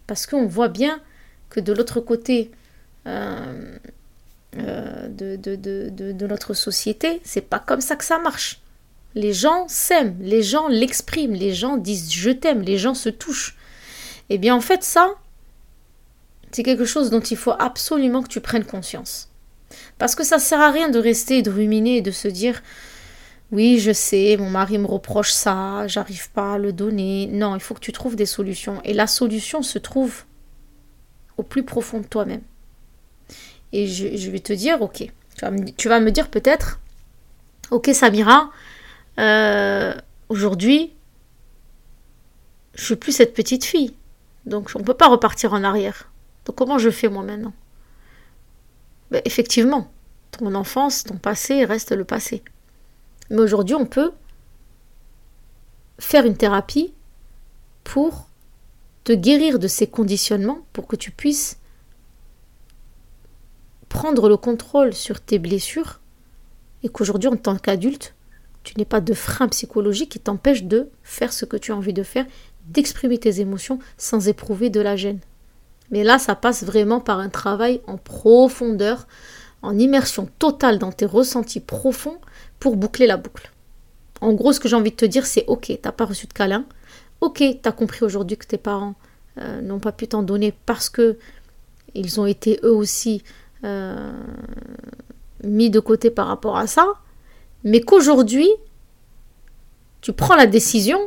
Parce 0.07 0.27
qu'on 0.27 0.47
voit 0.47 0.69
bien 0.69 1.01
que 1.55 1.61
de 1.61 1.73
l'autre 1.73 2.01
côté 2.01 2.51
euh, 3.07 3.79
euh, 4.57 5.09
de, 5.09 6.27
notre 6.27 6.53
société, 6.53 7.21
c'est 7.23 7.49
pas 7.49 7.61
comme 7.61 7.81
ça 7.81 7.95
que 7.95 8.05
ça 8.05 8.19
marche. 8.19 8.61
Les 9.15 9.33
gens 9.33 9.69
s'aiment, 9.69 10.17
les 10.21 10.43
gens 10.43 10.67
l'expriment, 10.67 11.35
les 11.35 11.55
gens 11.55 11.77
disent 11.77 12.13
je 12.13 12.31
t'aime, 12.31 12.63
les 12.63 12.77
gens 12.77 12.95
se 12.95 13.09
touchent. 13.09 13.57
Eh 14.31 14.39
bien 14.39 14.53
en 14.53 14.61
fait 14.61 14.83
ça, 14.83 15.15
c'est 16.51 16.65
quelque 16.65 16.85
chose 16.85 17.11
dont 17.11 17.21
il 17.21 17.37
faut 17.37 17.55
absolument 17.57 18.23
que 18.23 18.29
tu 18.29 18.41
prennes 18.41 18.65
conscience. 18.65 19.29
Parce 19.99 20.17
que 20.17 20.25
ça 20.25 20.41
sert 20.41 20.61
à 20.61 20.73
rien 20.73 20.89
de 20.89 20.99
rester 20.99 21.43
de 21.43 21.53
ruminer 21.53 21.99
et 21.99 22.03
de 22.03 22.11
se 22.11 22.27
dire 22.27 22.63
oui, 23.53 23.79
je 23.79 23.93
sais, 23.93 24.37
mon 24.41 24.51
mari 24.51 24.79
me 24.79 24.87
reproche 24.87 25.31
ça, 25.31 25.87
j'arrive 25.87 26.31
pas 26.33 26.55
à 26.55 26.59
le 26.59 26.73
donner. 26.73 27.29
Non, 27.31 27.55
il 27.55 27.61
faut 27.61 27.75
que 27.75 27.81
tu 27.81 27.93
trouves 27.93 28.17
des 28.17 28.27
solutions. 28.27 28.81
Et 28.83 28.93
la 28.93 29.07
solution 29.07 29.63
se 29.63 29.79
trouve 29.79 30.25
au 31.37 31.43
plus 31.43 31.65
profond 31.65 32.01
de 32.01 32.07
toi-même. 32.07 32.43
Et 33.73 33.87
je, 33.89 34.31
vais 34.31 34.39
te 34.39 34.53
dire, 34.53 34.81
ok, 34.83 35.11
tu 35.77 35.89
vas 35.89 36.01
me, 36.01 36.11
dire 36.11 36.31
peut-être, 36.31 36.81
ok 37.71 37.91
Samira, 37.93 38.51
euh, 39.19 39.95
aujourd'hui, 40.29 40.93
je 42.75 42.85
suis 42.85 42.97
plus 42.97 43.13
cette 43.13 43.35
petite 43.35 43.65
fille. 43.65 43.95
Donc 44.47 44.71
on 44.75 44.79
ne 44.79 44.85
peut 44.85 44.95
pas 44.95 45.09
repartir 45.09 45.53
en 45.55 45.65
arrière. 45.65 46.11
Donc 46.45 46.57
comment 46.57 46.79
je 46.79 46.91
fais 46.91 47.09
moi 47.09 47.25
maintenant? 47.25 47.53
Ben, 49.11 49.23
Effectivement, 49.25 49.91
ton 50.31 50.55
enfance, 50.55 51.05
ton 51.05 51.17
passé 51.17 51.65
reste 51.65 51.93
le 51.93 52.05
passé. 52.05 52.43
Mais 53.31 53.41
aujourd'hui, 53.41 53.75
on 53.75 53.87
peut 53.87 54.13
faire 55.99 56.27
une 56.27 56.37
thérapie 56.37 56.93
pour 57.83 58.29
te 59.05 59.13
guérir 59.13 59.59
de 59.59 59.69
ces 59.69 59.87
conditionnements, 59.87 60.61
pour 60.73 60.87
que 60.87 60.97
tu 60.97 61.11
puisses 61.11 61.59
prendre 63.89 64.29
le 64.29 64.37
contrôle 64.37 64.95
sur 64.95 65.21
tes 65.21 65.39
blessures 65.39 66.01
et 66.83 66.89
qu'aujourd'hui, 66.89 67.29
en 67.29 67.37
tant 67.37 67.57
qu'adulte, 67.57 68.15
tu 68.65 68.75
n'aies 68.77 68.87
pas 68.87 69.01
de 69.01 69.15
frein 69.15 69.47
psychologique 69.49 70.11
qui 70.11 70.21
t'empêche 70.21 70.65
de 70.65 70.89
faire 71.03 71.33
ce 71.33 71.45
que 71.45 71.57
tu 71.57 71.71
as 71.71 71.77
envie 71.77 71.93
de 71.93 72.03
faire, 72.03 72.27
d'exprimer 72.67 73.19
tes 73.19 73.41
émotions 73.41 73.79
sans 73.99 74.27
éprouver 74.27 74.71
de 74.71 74.81
la 74.81 74.97
gêne. 74.97 75.21
Mais 75.91 76.03
là, 76.03 76.19
ça 76.19 76.35
passe 76.35 76.65
vraiment 76.65 77.01
par 77.01 77.19
un 77.19 77.29
travail 77.29 77.83
en 77.87 77.99
profondeur, 77.99 79.07
en 79.61 79.79
immersion 79.79 80.29
totale 80.39 80.79
dans 80.79 80.93
tes 80.93 81.07
ressentis 81.07 81.61
profonds 81.61 82.19
pour 82.59 82.77
boucler 82.77 83.07
la 83.07 83.19
boucle. 83.19 83.53
En 84.23 84.33
gros, 84.33 84.53
ce 84.53 84.61
que 84.61 84.69
j'ai 84.69 84.77
envie 84.77 84.91
de 84.91 84.97
te 84.97 85.05
dire, 85.05 85.27
c'est 85.27 85.45
ok, 85.47 85.79
t'as 85.83 85.93
pas 85.93 86.07
reçu 86.07 86.27
de 86.27 86.33
câlin, 86.33 86.65
ok, 87.25 87.43
t'as 87.63 87.73
compris 87.73 88.05
aujourd'hui 88.05 88.37
que 88.37 88.47
tes 88.47 88.59
parents 88.59 88.95
euh, 89.39 89.61
n'ont 89.61 89.81
pas 89.81 89.93
pu 89.93 90.07
t'en 90.07 90.23
donner 90.23 90.53
parce 90.67 90.89
que 90.89 91.19
ils 91.95 92.21
ont 92.21 92.27
été 92.27 92.61
eux 92.63 92.73
aussi 92.73 93.23
euh, 93.65 94.13
mis 95.43 95.71
de 95.71 95.81
côté 95.81 96.11
par 96.11 96.27
rapport 96.27 96.57
à 96.57 96.67
ça, 96.67 96.87
mais 97.63 97.81
qu'aujourd'hui, 97.81 98.49
tu 100.01 100.13
prends 100.13 100.37
la 100.37 100.47
décision 100.47 100.99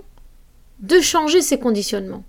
de 0.80 1.00
changer 1.00 1.42
ces 1.42 1.60
conditionnements. 1.60 2.24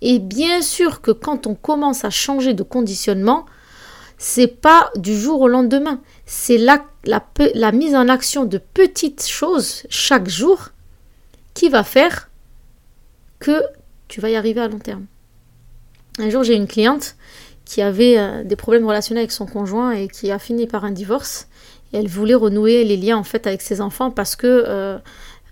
Et 0.00 0.18
bien 0.18 0.62
sûr 0.62 1.02
que 1.02 1.10
quand 1.10 1.46
on 1.46 1.54
commence 1.54 2.04
à 2.04 2.10
changer 2.10 2.54
de 2.54 2.62
conditionnement, 2.62 3.44
c'est 4.16 4.46
pas 4.46 4.90
du 4.96 5.18
jour 5.18 5.42
au 5.42 5.48
lendemain. 5.48 6.00
C'est 6.26 6.58
la, 6.58 6.82
mise 7.72 7.94
en 7.94 8.08
action 8.08 8.44
de 8.44 8.58
petites 8.58 9.26
choses 9.26 9.82
chaque 9.90 10.28
jour 10.28 10.70
qui 11.52 11.68
va 11.68 11.84
faire 11.84 12.29
que 13.40 13.62
tu 14.08 14.20
vas 14.20 14.30
y 14.30 14.36
arriver 14.36 14.60
à 14.60 14.68
long 14.68 14.78
terme. 14.78 15.06
Un 16.18 16.30
jour, 16.30 16.44
j'ai 16.44 16.54
une 16.54 16.66
cliente 16.66 17.16
qui 17.64 17.82
avait 17.82 18.18
euh, 18.18 18.44
des 18.44 18.56
problèmes 18.56 18.86
relationnels 18.86 19.22
avec 19.22 19.32
son 19.32 19.46
conjoint 19.46 19.92
et 19.92 20.08
qui 20.08 20.30
a 20.30 20.38
fini 20.38 20.66
par 20.66 20.84
un 20.84 20.90
divorce. 20.90 21.48
Elle 21.92 22.08
voulait 22.08 22.34
renouer 22.34 22.84
les 22.84 22.96
liens 22.96 23.16
en 23.16 23.24
fait 23.24 23.46
avec 23.46 23.62
ses 23.62 23.80
enfants 23.80 24.10
parce 24.10 24.36
que 24.36 24.64
euh, 24.66 24.98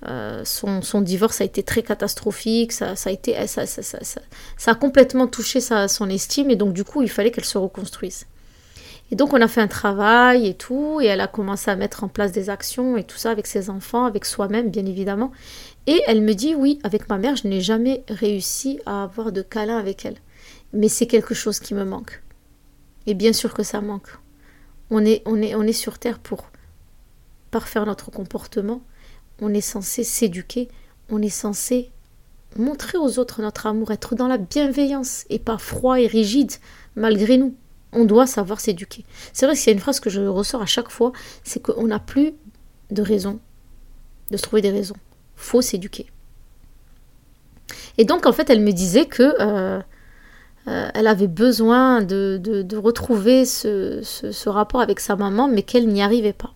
euh, 0.07 0.43
son, 0.45 1.01
divorce 1.01 1.41
a 1.41 1.45
été 1.45 1.63
très 1.63 1.83
catastrophique, 1.83 2.73
ça, 2.73 2.93
a, 2.93 2.97
ça, 2.97 4.71
a 4.71 4.75
complètement 4.75 5.27
touché 5.27 5.61
sa, 5.61 5.89
son 5.89 6.09
estime 6.09 6.51
et 6.51 6.57
donc 6.57 6.73
du 6.73 6.85
coup 6.85 7.03
il 7.03 7.11
fallait 7.11 7.31
qu'elle 7.31 7.45
se 7.45 7.59
reconstruise. 7.59 8.27
Et 9.11 9.17
donc 9.17 9.33
on 9.33 9.41
a 9.41 9.49
fait 9.49 9.61
un 9.61 9.69
travail 9.69 10.47
et 10.47 10.55
tout, 10.55 11.01
et 11.01 11.07
elle 11.07 11.21
a 11.21 11.27
commencé 11.27 11.71
à 11.71 11.77
mettre 11.77 12.05
en 12.05 12.09
place 12.09 12.31
des 12.31 12.51
actions 12.51 12.97
et 12.97 13.05
tout 13.05 13.17
ça 13.17 13.31
avec 13.31 13.47
ses 13.47 13.71
enfants, 13.71 14.05
avec 14.05 14.25
soi-même 14.25 14.71
bien 14.71 14.85
évidemment. 14.85 15.33
Et 15.89 16.03
elle 16.07 16.21
me 16.21 16.35
dit 16.35 16.55
oui, 16.55 16.79
avec 16.83 17.09
ma 17.09 17.17
mère, 17.17 17.35
je 17.37 17.49
n'ai 17.49 17.63
jamais 17.63 18.05
réussi 18.11 18.79
à 18.85 19.05
avoir 19.05 19.33
de 19.33 19.41
câlin 19.41 19.79
avec 19.79 20.05
elle. 20.05 20.19
Mais 20.75 20.89
c'est 20.89 21.07
quelque 21.07 21.33
chose 21.33 21.61
qui 21.61 21.73
me 21.73 21.83
manque. 21.83 22.23
Et 23.07 23.15
bien 23.15 23.33
sûr 23.33 23.55
que 23.55 23.63
ça 23.63 23.81
manque. 23.81 24.11
On 24.91 25.03
est, 25.07 25.23
on 25.25 25.37
est, 25.37 25.73
sur 25.73 25.99
Terre 25.99 26.19
pour 26.19 26.51
parfaire 27.51 27.87
notre 27.87 28.11
comportement, 28.11 28.83
on 29.41 29.55
est 29.55 29.63
censé 29.63 30.05
s'éduquer, 30.05 30.69
on 31.09 31.23
est 31.23 31.31
censé 31.31 31.91
montrer 32.57 32.99
aux 32.99 33.19
autres 33.19 33.41
notre 33.41 33.67
amour, 33.67 33.91
être 33.91 34.15
dans 34.15 34.29
la 34.29 34.37
bienveillance 34.37 35.25
et 35.31 35.39
pas 35.39 35.57
froid 35.57 35.99
et 35.99 36.07
rigide 36.07 36.53
malgré 36.97 37.39
nous. 37.39 37.55
On 37.95 38.05
doit 38.05 38.27
savoir 38.27 38.61
s'éduquer. 38.61 39.07
C'est 39.33 39.47
vrai 39.47 39.57
qu'il 39.57 39.69
y 39.69 39.71
a 39.71 39.73
une 39.73 39.81
phrase 39.81 40.01
que 40.01 40.11
je 40.11 40.21
ressors 40.21 40.61
à 40.61 40.67
chaque 40.67 40.91
fois, 40.91 41.13
c'est 41.45 41.63
qu'on 41.63 41.87
n'a 41.87 41.99
plus 41.99 42.35
de 42.91 43.01
raison 43.01 43.41
de 44.31 44.37
se 44.37 44.43
trouver 44.43 44.61
des 44.61 44.71
raisons. 44.71 44.97
Faut 45.39 45.63
s'éduquer. 45.63 46.07
Et 47.97 48.05
donc 48.05 48.27
en 48.27 48.33
fait, 48.33 48.51
elle 48.51 48.61
me 48.61 48.73
disait 48.73 49.07
que 49.07 49.23
euh, 49.41 49.81
euh, 50.67 50.91
elle 50.95 51.07
avait 51.07 51.29
besoin 51.29 52.03
de, 52.03 52.77
retrouver 52.77 53.45
ce 53.45 54.49
rapport 54.49 54.81
avec 54.81 55.01
sa 55.01 55.17
maman, 55.17 55.49
mais 55.49 55.63
qu'elle 55.63 55.89
n'y 55.89 56.03
arrivait 56.03 56.33
pas. 56.33 56.53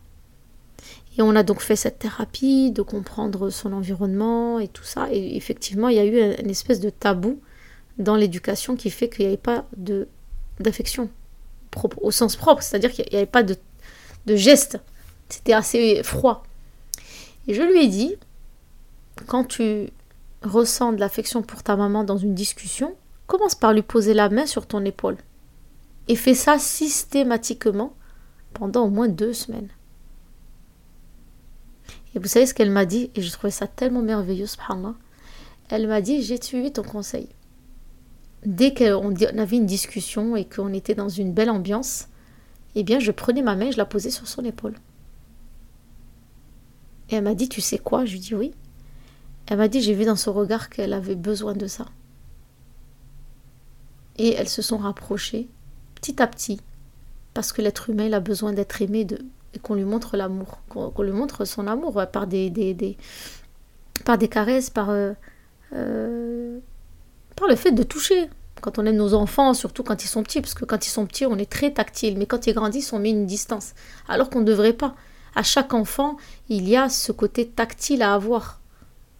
Et 1.17 1.23
on 1.23 1.37
a 1.37 1.43
donc 1.43 1.61
fait 1.61 1.77
cette 1.77 1.99
thérapie, 1.99 2.71
de 2.73 2.83
comprendre 2.83 3.51
son 3.51 3.73
environnement 3.73 4.59
et 4.59 4.69
tout 4.69 4.85
ça. 4.85 5.09
Et 5.13 5.37
effectivement, 5.37 5.89
il 5.89 5.97
y 5.97 6.01
a 6.01 6.05
eu 6.05 6.35
une 6.41 6.51
espèce 6.51 6.81
de 6.81 6.91
tabou 6.91 7.39
dans 7.99 8.17
l'éducation 8.17 8.77
qui 8.77 8.91
fait 8.91 9.09
qu'il 9.09 9.27
n'y 9.27 9.29
avait 9.29 9.37
pas 9.37 9.65
de 9.77 10.09
d'affection 10.61 11.09
au 12.01 12.11
sens 12.11 12.37
propre, 12.37 12.63
c'est-à-dire 12.63 12.93
qu'il 12.93 13.07
n'y 13.11 13.17
avait 13.17 13.27
pas 13.27 13.43
de, 13.43 13.57
de 14.27 14.37
geste. 14.37 14.79
C'était 15.29 15.55
assez 15.55 16.03
froid. 16.03 16.43
Et 17.49 17.55
je 17.55 17.63
lui 17.63 17.85
ai 17.85 17.89
dit, 17.89 18.17
quand 19.27 19.45
tu 19.45 19.91
ressens 20.43 20.93
de 20.93 21.01
l'affection 21.01 21.43
pour 21.43 21.63
ta 21.63 21.77
maman 21.77 22.05
dans 22.05 22.17
une 22.17 22.35
discussion, 22.35 22.95
commence 23.27 23.55
par 23.55 23.73
lui 23.73 23.83
poser 23.83 24.15
la 24.15 24.29
main 24.29 24.47
sur 24.47 24.67
ton 24.67 24.85
épaule. 24.85 25.17
Et 26.09 26.17
fais 26.17 26.35
ça 26.35 26.59
systématiquement 26.59 27.95
pendant 28.53 28.85
au 28.85 28.91
moins 28.91 29.09
deux 29.09 29.33
semaines. 29.33 29.71
Et 32.15 32.19
vous 32.19 32.27
savez 32.27 32.47
ce 32.47 32.55
qu'elle 32.55 32.71
m'a 32.71 32.85
dit 32.85 33.11
Et 33.15 33.23
je 33.23 33.33
trouvais 33.33 33.51
ça 33.51 33.67
tellement 33.67 34.03
merveilleux, 34.03 34.47
subhanallah. 34.47 34.95
Elle 35.71 35.89
m'a 35.89 36.01
dit 36.01 36.23
J'ai 36.23 36.41
suivi 36.41 36.73
ton 36.73 36.83
conseil. 36.83 37.29
Dès 38.45 38.75
qu'on 38.75 39.15
avait 39.15 39.57
une 39.57 39.67
discussion 39.67 40.37
et 40.37 40.45
qu'on 40.45 40.73
était 40.73 40.97
dans 40.97 41.09
une 41.09 41.33
belle 41.33 41.51
ambiance, 41.51 42.09
eh 42.75 42.83
bien, 42.83 42.99
je 42.99 43.13
prenais 43.13 43.43
ma 43.43 43.55
main 43.55 43.67
et 43.67 43.73
je 43.73 43.79
la 43.79 43.85
posais 43.85 44.11
sur 44.11 44.27
son 44.27 44.45
épaule. 44.45 44.75
Et 47.09 47.15
elle 47.15 47.25
m'a 47.25 47.35
dit 47.35 47.49
Tu 47.49 47.61
sais 47.61 47.79
quoi? 47.79 48.05
Je 48.05 48.13
lui 48.13 48.21
dis 48.21 48.35
Oui. 48.35 48.53
Elle 49.47 49.59
m'a 49.59 49.69
dit 49.69 49.83
J'ai 49.83 49.95
vu 49.95 50.05
dans 50.05 50.17
son 50.17 50.33
regard 50.33 50.69
qu'elle 50.71 50.93
avait 50.93 51.15
besoin 51.15 51.55
de 51.55 51.67
ça. 51.67 51.87
Et 54.17 54.35
elles 54.35 54.49
se 54.49 54.63
sont 54.63 54.79
rapprochées 54.79 55.49
petit 56.03 56.21
à 56.21 56.27
petit, 56.27 56.61
parce 57.33 57.53
que 57.53 57.63
l'être 57.63 57.89
humain 57.89 58.13
a 58.13 58.21
besoin 58.21 58.53
d'être 58.53 58.83
aimé 58.83 59.07
et 59.55 59.59
qu'on 59.61 59.75
lui 59.75 59.85
montre 59.85 60.17
l'amour, 60.17 60.59
qu'on 60.69 61.03
lui 61.03 61.13
montre 61.13 61.45
son 61.45 61.69
amour 61.69 62.05
par 62.13 62.27
des, 62.27 62.51
des, 62.51 62.97
par 64.05 64.19
des 64.19 64.29
caresses, 64.29 64.69
par, 64.69 64.91
euh, 64.91 65.13
euh, 65.75 66.59
par 67.37 67.49
le 67.49 67.55
fait 67.55 67.71
de 67.71 67.83
toucher. 67.83 68.29
Quand 68.61 68.79
on 68.79 68.87
aime 68.87 68.97
nos 68.97 69.15
enfants, 69.15 69.55
surtout 69.55 69.83
quand 69.83 70.05
ils 70.05 70.09
sont 70.09 70.23
petits, 70.23 70.41
parce 70.41 70.55
que 70.55 70.65
quand 70.65 70.87
ils 70.87 70.91
sont 70.91 71.07
petits, 71.07 71.27
on 71.27 71.37
est 71.37 71.51
très 71.51 71.73
tactile, 71.73 72.19
mais 72.19 72.27
quand 72.27 72.47
ils 72.47 72.55
grandissent, 72.55 72.93
on 72.93 72.99
met 72.99 73.11
une 73.11 73.27
distance, 73.27 73.75
alors 74.09 74.31
qu'on 74.31 74.41
ne 74.41 74.45
devrait 74.45 74.73
pas. 74.73 74.95
À 75.35 75.43
chaque 75.43 75.73
enfant, 75.73 76.17
il 76.49 76.69
y 76.69 76.77
a 76.77 76.89
ce 76.89 77.13
côté 77.13 77.49
tactile 77.49 78.03
à 78.03 78.15
avoir. 78.15 78.61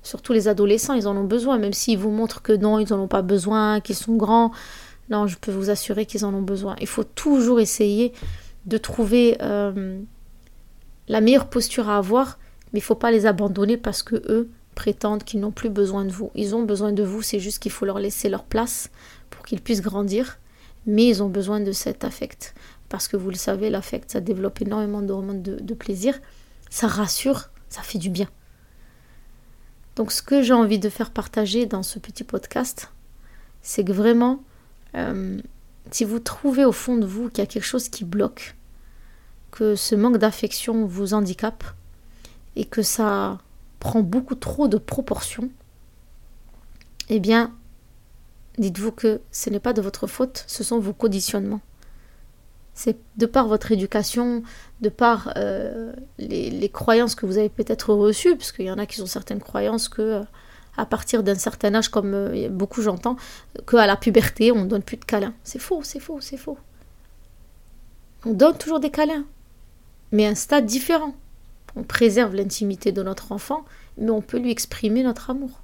Surtout 0.03 0.33
les 0.33 0.49
adolescents, 0.49 0.95
ils 0.95 1.07
en 1.07 1.17
ont 1.17 1.25
besoin, 1.25 1.59
même 1.59 1.73
s'ils 1.73 1.99
vous 1.99 2.11
montrent 2.11 2.43
que 2.43 2.53
non, 2.53 2.79
ils 2.79 2.89
n'en 2.91 3.01
ont 3.01 3.09
pas 3.09 3.23
besoin, 3.23 3.81
qu'ils 3.81 3.97
sont 3.97 4.17
grands. 4.17 4.53
Non, 5.11 5.27
je 5.27 5.37
peux 5.39 5.53
vous 5.53 5.71
assurer 5.71 6.07
qu'ils 6.07 6.25
en 6.25 6.35
ont 6.35 6.43
besoin. 6.43 6.75
Il 6.81 6.87
faut 6.87 7.05
toujours 7.05 7.61
essayer 7.61 8.13
de 8.67 8.79
trouver 8.79 9.37
euh, 9.43 10.01
la 11.09 11.21
meilleure 11.21 11.49
posture 11.49 11.89
à 11.89 11.99
avoir, 11.99 12.39
mais 12.73 12.79
il 12.79 12.83
faut 12.83 12.95
pas 12.95 13.11
les 13.11 13.27
abandonner 13.27 13.77
parce 13.77 14.03
que 14.03 14.17
eux 14.17 14.51
prétendent 14.75 15.25
qu'ils 15.25 15.41
n'ont 15.41 15.51
plus 15.51 15.69
besoin 15.69 16.05
de 16.05 16.11
vous. 16.11 16.31
Ils 16.35 16.55
ont 16.55 16.63
besoin 16.63 16.93
de 16.93 17.03
vous, 17.03 17.23
c'est 17.23 17.41
juste 17.41 17.59
qu'il 17.59 17.73
faut 17.73 17.85
leur 17.85 17.99
laisser 17.99 18.29
leur 18.29 18.45
place 18.45 18.91
pour 19.31 19.45
qu'ils 19.45 19.61
puissent 19.61 19.83
grandir, 19.83 20.39
mais 20.87 21.07
ils 21.07 21.23
ont 21.23 21.29
besoin 21.29 21.61
de 21.61 21.73
cet 21.73 22.05
affect. 22.05 22.55
Parce 22.89 23.09
que 23.09 23.17
vous 23.17 23.31
le 23.31 23.37
savez, 23.37 23.71
l'affect, 23.71 24.11
ça 24.11 24.21
développe 24.21 24.61
énormément 24.61 25.03
de, 25.03 25.61
de, 25.61 25.75
plaisir, 25.75 26.19
ça 26.71 26.87
rassure, 26.87 27.51
ça 27.69 27.83
fait 27.83 27.99
du 27.99 28.11
bien. 28.11 28.29
Donc 29.97 30.13
ce 30.13 30.23
que 30.23 30.43
j'ai 30.43 30.55
envie 30.55 30.79
de 30.79 30.89
faire 30.89 31.11
partager 31.11 31.67
dans 31.67 31.83
ce 31.83 31.99
petit 31.99 32.25
podcast, 32.25 32.91
c'est 33.63 33.85
que 33.85 33.93
vraiment, 33.93 34.43
euh, 34.95 35.41
si 35.91 36.05
vous 36.05 36.19
trouvez 36.19 36.65
au 36.65 36.73
fond 36.73 36.97
de 36.97 37.07
vous 37.07 37.29
qu'il 37.29 37.39
y 37.39 37.43
a 37.43 37.47
quelque 37.47 37.65
chose 37.65 37.89
qui 37.89 38.05
bloque, 38.05 38.57
que 39.51 39.77
ce 39.77 39.95
manque 39.95 40.17
d'affection 40.17 40.87
vous 40.87 41.15
handicape 41.15 41.65
et 42.57 42.65
que 42.65 42.83
ça 42.83 43.39
prend 43.81 44.01
beaucoup 44.01 44.35
trop 44.35 44.67
de 44.67 44.79
proportions, 44.79 45.51
eh 47.09 47.21
bien, 47.21 47.53
dites-vous 48.59 48.93
que 48.93 49.21
ce 49.31 49.51
n'est 49.51 49.61
pas 49.61 49.75
de 49.75 49.83
votre 49.83 50.07
faute, 50.07 50.45
ce 50.47 50.65
sont 50.65 50.79
vos 50.79 50.95
conditionnements. 50.95 51.61
C'est 52.75 52.97
de 53.17 53.27
par 53.27 53.49
votre 53.49 53.71
éducation, 53.71 54.43
de 54.81 54.89
par 54.89 55.33
euh, 55.37 55.93
les, 56.19 56.71
croyances 56.71 57.15
que 57.15 57.27
vous 57.27 57.39
avez 57.39 57.51
peut-être 57.51 57.93
reçues, 57.93 58.37
parce 58.37 58.51
qu'il 58.51 58.65
y 58.65 58.71
en 58.71 58.79
a 58.79 58.87
qui 58.87 59.01
ont 59.03 59.07
certaines 59.07 59.41
croyances 59.41 59.89
que 59.89 60.03
euh, 60.03 60.23
à 60.79 60.87
partir 60.87 61.23
d'un 61.23 61.35
certain 61.35 61.75
âge, 61.75 61.91
comme 61.91 62.15
euh, 62.15 62.49
beaucoup 62.49 62.81
j'entends, 62.81 63.17
qu'à 63.67 63.87
la 63.87 63.97
puberté, 63.97 64.53
on 64.53 64.63
ne 64.63 64.69
donne 64.69 64.83
plus 64.83 64.97
de 64.97 65.05
câlins. 65.05 65.35
C'est 65.45 65.59
faux, 65.59 65.83
c'est 65.83 66.01
faux, 66.01 66.21
c'est 66.21 66.39
faux. 66.39 66.57
On 68.25 68.33
donne 68.33 68.57
toujours 68.57 68.81
des 68.81 68.91
câlins 68.91 69.25
mais 70.13 70.27
un 70.27 70.35
stade 70.35 70.67
différent. 70.67 71.15
On 71.75 71.83
préserve 71.83 72.35
l'intimité 72.35 72.93
de 72.93 73.03
notre 73.03 73.33
enfant, 73.33 73.65
mais 73.97 74.11
on 74.11 74.21
peut 74.21 74.39
lui 74.39 74.51
exprimer 74.51 75.03
notre 75.03 75.31
amour. 75.31 75.63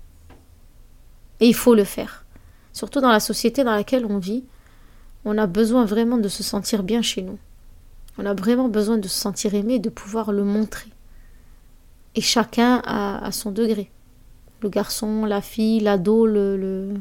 Et 1.41 1.47
il 1.47 1.55
faut 1.55 1.75
le 1.75 1.85
faire. 1.85 2.25
Surtout 2.73 3.01
dans 3.01 3.13
la 3.13 3.21
société 3.21 3.63
dans 3.63 3.75
laquelle 3.75 4.07
on 4.07 4.19
vit, 4.19 4.45
on 5.25 5.37
a 5.39 5.47
besoin 5.47 5.85
vraiment 5.85 6.19
de 6.19 6.29
se 6.29 6.43
sentir 6.43 6.83
bien 6.83 7.03
chez 7.03 7.23
nous. 7.23 7.39
On 8.19 8.27
a 8.27 8.35
vraiment 8.35 8.69
besoin 8.69 8.99
de 8.99 9.07
se 9.07 9.19
sentir 9.19 9.55
aimé 9.55 9.75
et 9.75 9.79
de 9.79 9.91
pouvoir 9.91 10.33
le 10.33 10.45
montrer. 10.45 10.91
Et 12.15 12.21
chacun 12.21 12.83
a, 12.85 13.31
son 13.31 13.53
degré. 13.53 13.91
Le 14.61 14.69
garçon, 14.69 15.25
la 15.25 15.41
fille, 15.41 15.81
l'ado, 15.81 16.27
le, 16.27 16.95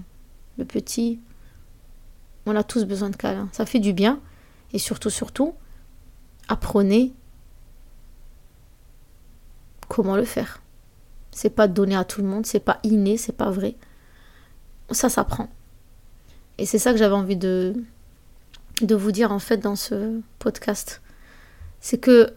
petit. 0.68 1.20
On 2.46 2.56
a 2.56 2.64
tous 2.64 2.86
besoin 2.86 3.10
de 3.10 3.16
câlins. 3.16 3.50
Ça 3.52 3.66
fait 3.66 3.80
du 3.80 3.94
bien. 3.94 4.20
Et 4.74 4.80
surtout, 4.80 5.10
surtout, 5.10 5.56
apprenez 6.48 7.14
comment 9.88 10.16
le 10.16 10.26
faire. 10.26 10.62
C'est 11.32 11.50
pas 11.50 11.68
donné 11.68 11.96
à 11.96 12.04
tout 12.04 12.22
le 12.22 12.28
monde, 12.28 12.46
c'est 12.46 12.60
pas 12.60 12.80
inné, 12.84 13.18
c'est 13.18 13.36
pas 13.36 13.50
vrai. 13.50 13.76
Ça 14.92 15.10
s'apprend. 15.10 15.50
Et 16.58 16.66
c'est 16.66 16.80
ça 16.80 16.92
que 16.92 16.98
j'avais 16.98 17.16
envie 17.16 17.38
de, 17.38 17.74
de 18.82 18.96
vous 18.96 19.12
dire 19.12 19.32
en 19.32 19.40
fait 19.40 19.58
dans 19.58 19.76
ce 19.76 20.20
podcast. 20.40 21.02
C'est 21.80 21.98
que 21.98 22.32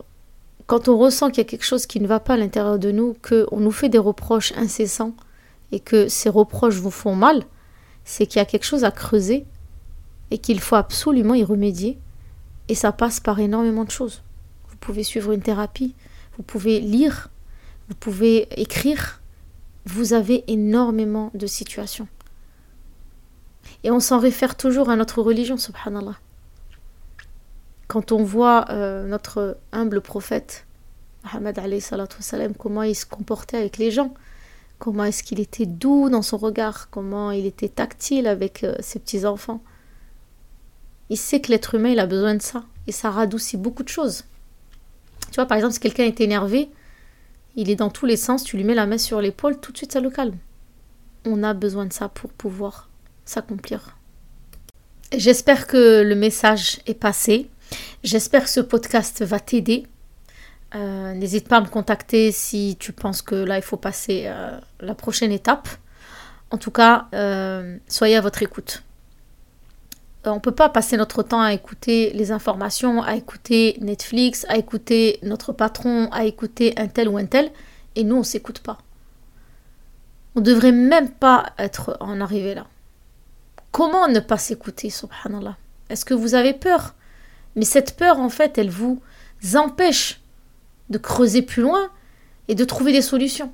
quand 0.66 0.88
on 0.88 0.96
ressent 0.96 1.28
qu'il 1.28 1.38
y 1.38 1.40
a 1.46 1.48
quelque 1.48 1.64
chose 1.64 1.86
qui 1.86 2.00
ne 2.00 2.06
va 2.06 2.20
pas 2.20 2.34
à 2.34 2.36
l'intérieur 2.36 2.78
de 2.78 2.90
nous, 2.90 3.16
qu'on 3.26 3.58
nous 3.58 3.70
fait 3.72 3.88
des 3.88 3.98
reproches 3.98 4.52
incessants 4.56 5.14
et 5.72 5.80
que 5.80 6.08
ces 6.08 6.28
reproches 6.28 6.76
vous 6.76 6.90
font 6.90 7.14
mal, 7.14 7.42
c'est 8.04 8.26
qu'il 8.26 8.38
y 8.38 8.42
a 8.42 8.46
quelque 8.46 8.64
chose 8.64 8.84
à 8.84 8.90
creuser 8.90 9.46
et 10.30 10.38
qu'il 10.38 10.60
faut 10.60 10.76
absolument 10.76 11.34
y 11.34 11.44
remédier. 11.44 11.98
Et 12.68 12.74
ça 12.74 12.92
passe 12.92 13.18
par 13.18 13.40
énormément 13.40 13.84
de 13.84 13.90
choses. 13.90 14.22
Vous 14.68 14.76
pouvez 14.76 15.02
suivre 15.02 15.32
une 15.32 15.42
thérapie, 15.42 15.94
vous 16.36 16.44
pouvez 16.44 16.80
lire, 16.80 17.28
vous 17.88 17.96
pouvez 17.96 18.48
écrire. 18.60 19.20
Vous 19.86 20.12
avez 20.12 20.44
énormément 20.46 21.30
de 21.34 21.46
situations. 21.46 22.06
Et 23.82 23.90
on 23.90 23.98
s'en 23.98 24.18
réfère 24.18 24.56
toujours 24.56 24.90
à 24.90 24.96
notre 24.96 25.22
religion, 25.22 25.56
subhanallah. 25.56 26.16
Quand 27.90 28.12
on 28.12 28.22
voit 28.22 28.66
euh, 28.70 29.04
notre 29.04 29.58
humble 29.72 30.00
prophète, 30.00 30.64
salam, 32.20 32.54
comment 32.54 32.84
il 32.84 32.94
se 32.94 33.04
comportait 33.04 33.56
avec 33.56 33.78
les 33.78 33.90
gens, 33.90 34.14
comment 34.78 35.02
est-ce 35.02 35.24
qu'il 35.24 35.40
était 35.40 35.66
doux 35.66 36.08
dans 36.08 36.22
son 36.22 36.36
regard, 36.36 36.88
comment 36.90 37.32
il 37.32 37.46
était 37.46 37.68
tactile 37.68 38.28
avec 38.28 38.62
euh, 38.62 38.76
ses 38.78 39.00
petits-enfants. 39.00 39.60
Il 41.08 41.16
sait 41.16 41.40
que 41.40 41.50
l'être 41.50 41.74
humain, 41.74 41.98
a 41.98 42.06
besoin 42.06 42.36
de 42.36 42.42
ça. 42.42 42.62
Et 42.86 42.92
ça 42.92 43.10
radoucit 43.10 43.56
beaucoup 43.56 43.82
de 43.82 43.88
choses. 43.88 44.22
Tu 45.32 45.34
vois, 45.34 45.46
par 45.46 45.56
exemple, 45.56 45.74
si 45.74 45.80
quelqu'un 45.80 46.04
est 46.04 46.20
énervé, 46.20 46.70
il 47.56 47.70
est 47.70 47.76
dans 47.76 47.90
tous 47.90 48.06
les 48.06 48.16
sens, 48.16 48.44
tu 48.44 48.56
lui 48.56 48.62
mets 48.62 48.74
la 48.74 48.86
main 48.86 48.98
sur 48.98 49.20
l'épaule, 49.20 49.58
tout 49.58 49.72
de 49.72 49.76
suite 49.76 49.90
ça 49.90 50.00
le 50.00 50.10
calme. 50.10 50.36
On 51.24 51.42
a 51.42 51.54
besoin 51.54 51.86
de 51.86 51.92
ça 51.92 52.08
pour 52.08 52.30
pouvoir 52.30 52.88
s'accomplir. 53.24 53.96
J'espère 55.12 55.66
que 55.66 56.02
le 56.02 56.14
message 56.14 56.78
est 56.86 56.94
passé. 56.94 57.50
J'espère 58.02 58.44
que 58.44 58.50
ce 58.50 58.60
podcast 58.60 59.22
va 59.22 59.40
t'aider. 59.40 59.86
Euh, 60.74 61.14
n'hésite 61.14 61.48
pas 61.48 61.56
à 61.56 61.60
me 61.60 61.66
contacter 61.66 62.30
si 62.30 62.76
tu 62.78 62.92
penses 62.92 63.22
que 63.22 63.34
là 63.34 63.56
il 63.56 63.62
faut 63.62 63.76
passer 63.76 64.24
euh, 64.26 64.58
la 64.80 64.94
prochaine 64.94 65.32
étape. 65.32 65.68
En 66.50 66.58
tout 66.58 66.70
cas, 66.70 67.06
euh, 67.14 67.76
soyez 67.88 68.16
à 68.16 68.20
votre 68.20 68.42
écoute. 68.42 68.82
On 70.24 70.34
ne 70.34 70.40
peut 70.40 70.52
pas 70.52 70.68
passer 70.68 70.96
notre 70.96 71.22
temps 71.22 71.40
à 71.40 71.54
écouter 71.54 72.12
les 72.12 72.30
informations, 72.30 73.02
à 73.02 73.14
écouter 73.14 73.78
Netflix, 73.80 74.44
à 74.48 74.58
écouter 74.58 75.18
notre 75.22 75.52
patron, 75.52 76.08
à 76.12 76.24
écouter 76.24 76.74
un 76.76 76.88
tel 76.88 77.08
ou 77.08 77.16
un 77.16 77.24
tel, 77.24 77.50
et 77.96 78.04
nous, 78.04 78.16
on 78.16 78.20
ne 78.20 78.24
s'écoute 78.24 78.58
pas. 78.58 78.78
On 80.34 80.40
ne 80.40 80.44
devrait 80.44 80.72
même 80.72 81.10
pas 81.10 81.52
être 81.58 81.96
en 82.00 82.20
arrivé 82.20 82.54
là. 82.54 82.66
Comment 83.72 84.08
ne 84.08 84.20
pas 84.20 84.36
s'écouter, 84.36 84.90
subhanallah? 84.90 85.56
Est-ce 85.88 86.04
que 86.04 86.14
vous 86.14 86.34
avez 86.34 86.52
peur? 86.52 86.94
Mais 87.56 87.64
cette 87.64 87.96
peur, 87.96 88.18
en 88.18 88.28
fait, 88.28 88.58
elle 88.58 88.70
vous 88.70 89.00
empêche 89.54 90.20
de 90.88 90.98
creuser 90.98 91.42
plus 91.42 91.62
loin 91.62 91.90
et 92.48 92.54
de 92.54 92.64
trouver 92.64 92.92
des 92.92 93.02
solutions. 93.02 93.52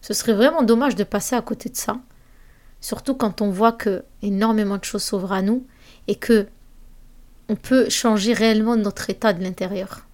Ce 0.00 0.14
serait 0.14 0.34
vraiment 0.34 0.62
dommage 0.62 0.94
de 0.94 1.04
passer 1.04 1.34
à 1.34 1.42
côté 1.42 1.68
de 1.68 1.76
ça, 1.76 1.98
surtout 2.80 3.14
quand 3.14 3.40
on 3.40 3.50
voit 3.50 3.72
que 3.72 4.04
énormément 4.22 4.76
de 4.76 4.84
choses 4.84 5.02
s'ouvrent 5.02 5.32
à 5.32 5.42
nous 5.42 5.66
et 6.06 6.14
que 6.14 6.46
on 7.48 7.56
peut 7.56 7.88
changer 7.88 8.34
réellement 8.34 8.76
notre 8.76 9.08
état 9.08 9.32
de 9.32 9.42
l'intérieur. 9.42 10.06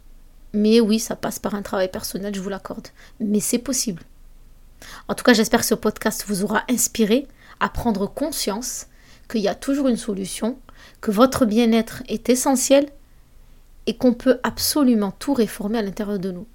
Mais 0.52 0.80
oui, 0.80 1.00
ça 1.00 1.16
passe 1.16 1.40
par 1.40 1.56
un 1.56 1.62
travail 1.62 1.90
personnel, 1.90 2.34
je 2.34 2.40
vous 2.40 2.48
l'accorde. 2.48 2.88
Mais 3.18 3.40
c'est 3.40 3.58
possible. 3.58 4.02
En 5.08 5.14
tout 5.14 5.24
cas, 5.24 5.32
j'espère 5.32 5.60
que 5.60 5.66
ce 5.66 5.74
podcast 5.74 6.24
vous 6.28 6.44
aura 6.44 6.62
inspiré 6.70 7.26
à 7.58 7.68
prendre 7.68 8.06
conscience 8.06 8.86
qu'il 9.28 9.40
y 9.40 9.48
a 9.48 9.54
toujours 9.56 9.88
une 9.88 9.96
solution, 9.96 10.58
que 11.00 11.10
votre 11.10 11.44
bien-être 11.44 12.02
est 12.08 12.28
essentiel 12.28 12.86
et 13.86 13.96
qu'on 13.96 14.14
peut 14.14 14.38
absolument 14.42 15.10
tout 15.10 15.34
réformer 15.34 15.78
à 15.78 15.82
l'intérieur 15.82 16.18
de 16.18 16.30
nous. 16.30 16.46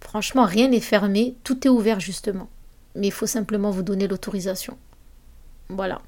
Franchement, 0.00 0.44
rien 0.44 0.68
n'est 0.68 0.80
fermé, 0.80 1.36
tout 1.44 1.66
est 1.66 1.70
ouvert 1.70 2.00
justement. 2.00 2.48
Mais 2.94 3.08
il 3.08 3.12
faut 3.12 3.26
simplement 3.26 3.70
vous 3.70 3.82
donner 3.82 4.08
l'autorisation. 4.08 4.76
Voilà. 5.68 6.02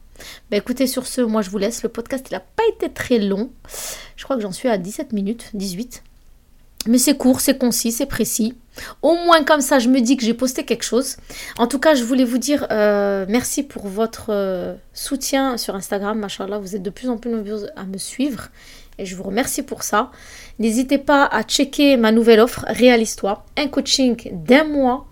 Bah 0.50 0.56
écoutez, 0.56 0.86
sur 0.86 1.06
ce, 1.06 1.20
moi 1.20 1.42
je 1.42 1.50
vous 1.50 1.58
laisse. 1.58 1.82
Le 1.82 1.88
podcast, 1.88 2.26
il 2.30 2.34
n'a 2.34 2.40
pas 2.40 2.62
été 2.74 2.92
très 2.92 3.18
long. 3.18 3.50
Je 4.16 4.24
crois 4.24 4.36
que 4.36 4.42
j'en 4.42 4.52
suis 4.52 4.68
à 4.68 4.78
17 4.78 5.12
minutes, 5.12 5.50
18. 5.54 6.02
Mais 6.86 6.98
c'est 6.98 7.16
court, 7.16 7.40
c'est 7.40 7.56
concis, 7.56 7.92
c'est 7.92 8.06
précis. 8.06 8.54
Au 9.00 9.14
moins 9.14 9.42
comme 9.42 9.62
ça, 9.62 9.78
je 9.78 9.88
me 9.88 10.00
dis 10.00 10.16
que 10.16 10.24
j'ai 10.24 10.34
posté 10.34 10.64
quelque 10.64 10.82
chose. 10.82 11.16
En 11.56 11.66
tout 11.66 11.78
cas, 11.78 11.94
je 11.94 12.04
voulais 12.04 12.24
vous 12.24 12.38
dire 12.38 12.66
euh, 12.70 13.24
merci 13.28 13.62
pour 13.62 13.86
votre 13.86 14.26
euh, 14.28 14.74
soutien 14.92 15.56
sur 15.56 15.74
Instagram. 15.74 16.18
Machallah, 16.18 16.58
vous 16.58 16.76
êtes 16.76 16.82
de 16.82 16.90
plus 16.90 17.08
en 17.08 17.16
plus 17.16 17.30
nombreux 17.30 17.68
à 17.76 17.84
me 17.84 17.96
suivre. 17.96 18.48
Et 18.98 19.06
je 19.06 19.16
vous 19.16 19.24
remercie 19.24 19.62
pour 19.62 19.82
ça. 19.82 20.10
N'hésitez 20.58 20.98
pas 20.98 21.24
à 21.24 21.42
checker 21.42 21.96
ma 21.96 22.12
nouvelle 22.12 22.40
offre, 22.40 22.64
Réalise-toi. 22.68 23.44
Un 23.56 23.68
coaching 23.68 24.30
d'un 24.32 24.64
mois 24.64 25.06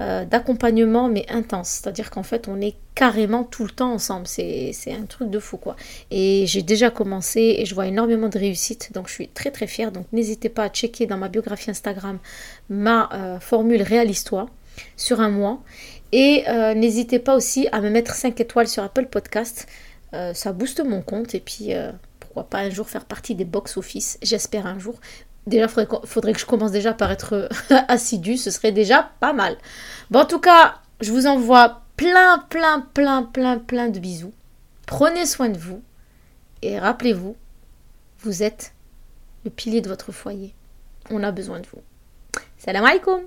euh, 0.00 0.24
d'accompagnement 0.24 1.08
mais 1.08 1.24
intense. 1.28 1.68
C'est-à-dire 1.68 2.10
qu'en 2.10 2.24
fait 2.24 2.48
on 2.48 2.60
est 2.60 2.74
carrément 2.96 3.44
tout 3.44 3.62
le 3.62 3.70
temps 3.70 3.92
ensemble. 3.92 4.26
C'est 4.26 4.72
un 4.88 5.06
truc 5.06 5.30
de 5.30 5.38
fou 5.38 5.56
quoi. 5.56 5.76
Et 6.10 6.46
j'ai 6.48 6.62
déjà 6.62 6.90
commencé 6.90 7.56
et 7.58 7.64
je 7.64 7.76
vois 7.76 7.86
énormément 7.86 8.28
de 8.28 8.36
réussite. 8.36 8.90
Donc 8.92 9.06
je 9.06 9.12
suis 9.12 9.28
très 9.28 9.52
très 9.52 9.68
fière. 9.68 9.92
Donc 9.92 10.06
n'hésitez 10.12 10.48
pas 10.48 10.64
à 10.64 10.68
checker 10.68 11.06
dans 11.06 11.16
ma 11.16 11.28
biographie 11.28 11.70
Instagram 11.70 12.18
ma 12.68 13.08
euh, 13.12 13.38
formule 13.38 13.82
Réalise-toi 13.82 14.46
sur 14.96 15.20
un 15.20 15.28
mois. 15.28 15.62
Et 16.10 16.42
euh, 16.48 16.74
n'hésitez 16.74 17.20
pas 17.20 17.36
aussi 17.36 17.68
à 17.70 17.80
me 17.80 17.88
mettre 17.88 18.16
5 18.16 18.40
étoiles 18.40 18.66
sur 18.66 18.82
Apple 18.82 19.06
Podcast. 19.06 19.68
ça 20.12 20.52
booste 20.52 20.84
mon 20.84 21.02
compte 21.02 21.36
et 21.36 21.40
puis 21.40 21.72
pourquoi 22.34 22.50
pas 22.50 22.58
un 22.66 22.70
jour 22.70 22.88
faire 22.88 23.04
partie 23.04 23.36
des 23.36 23.44
box-office. 23.44 24.18
J'espère 24.20 24.66
un 24.66 24.80
jour. 24.80 24.98
Déjà, 25.46 25.66
il 25.66 25.86
faudrait, 26.04 26.32
que 26.32 26.40
je 26.40 26.46
commence 26.46 26.72
déjà 26.72 26.92
par 26.92 27.12
être 27.12 27.34
euh, 27.34 27.48
assidu, 27.88 28.36
ce 28.36 28.50
serait 28.50 28.72
déjà 28.72 29.12
pas 29.20 29.32
mal. 29.32 29.56
Bon, 30.10 30.20
en 30.20 30.24
tout 30.24 30.40
cas, 30.40 30.80
je 31.00 31.12
vous 31.12 31.28
envoie 31.28 31.82
plein, 31.96 32.44
plein, 32.50 32.80
plein, 32.80 33.22
plein, 33.22 33.58
plein 33.58 33.88
de 33.88 34.00
bisous. 34.00 34.32
Prenez 34.86 35.26
soin 35.26 35.48
de 35.48 35.58
vous 35.58 35.80
et 36.62 36.76
rappelez-vous, 36.78 37.36
vous 38.20 38.42
êtes 38.42 38.72
le 39.44 39.50
pilier 39.50 39.80
de 39.80 39.88
votre 39.88 40.10
foyer. 40.10 40.54
On 41.10 41.22
a 41.22 41.30
besoin 41.30 41.60
de 41.60 41.66
vous. 41.66 41.82
Salam 42.58 42.84
alaikum 42.84 43.20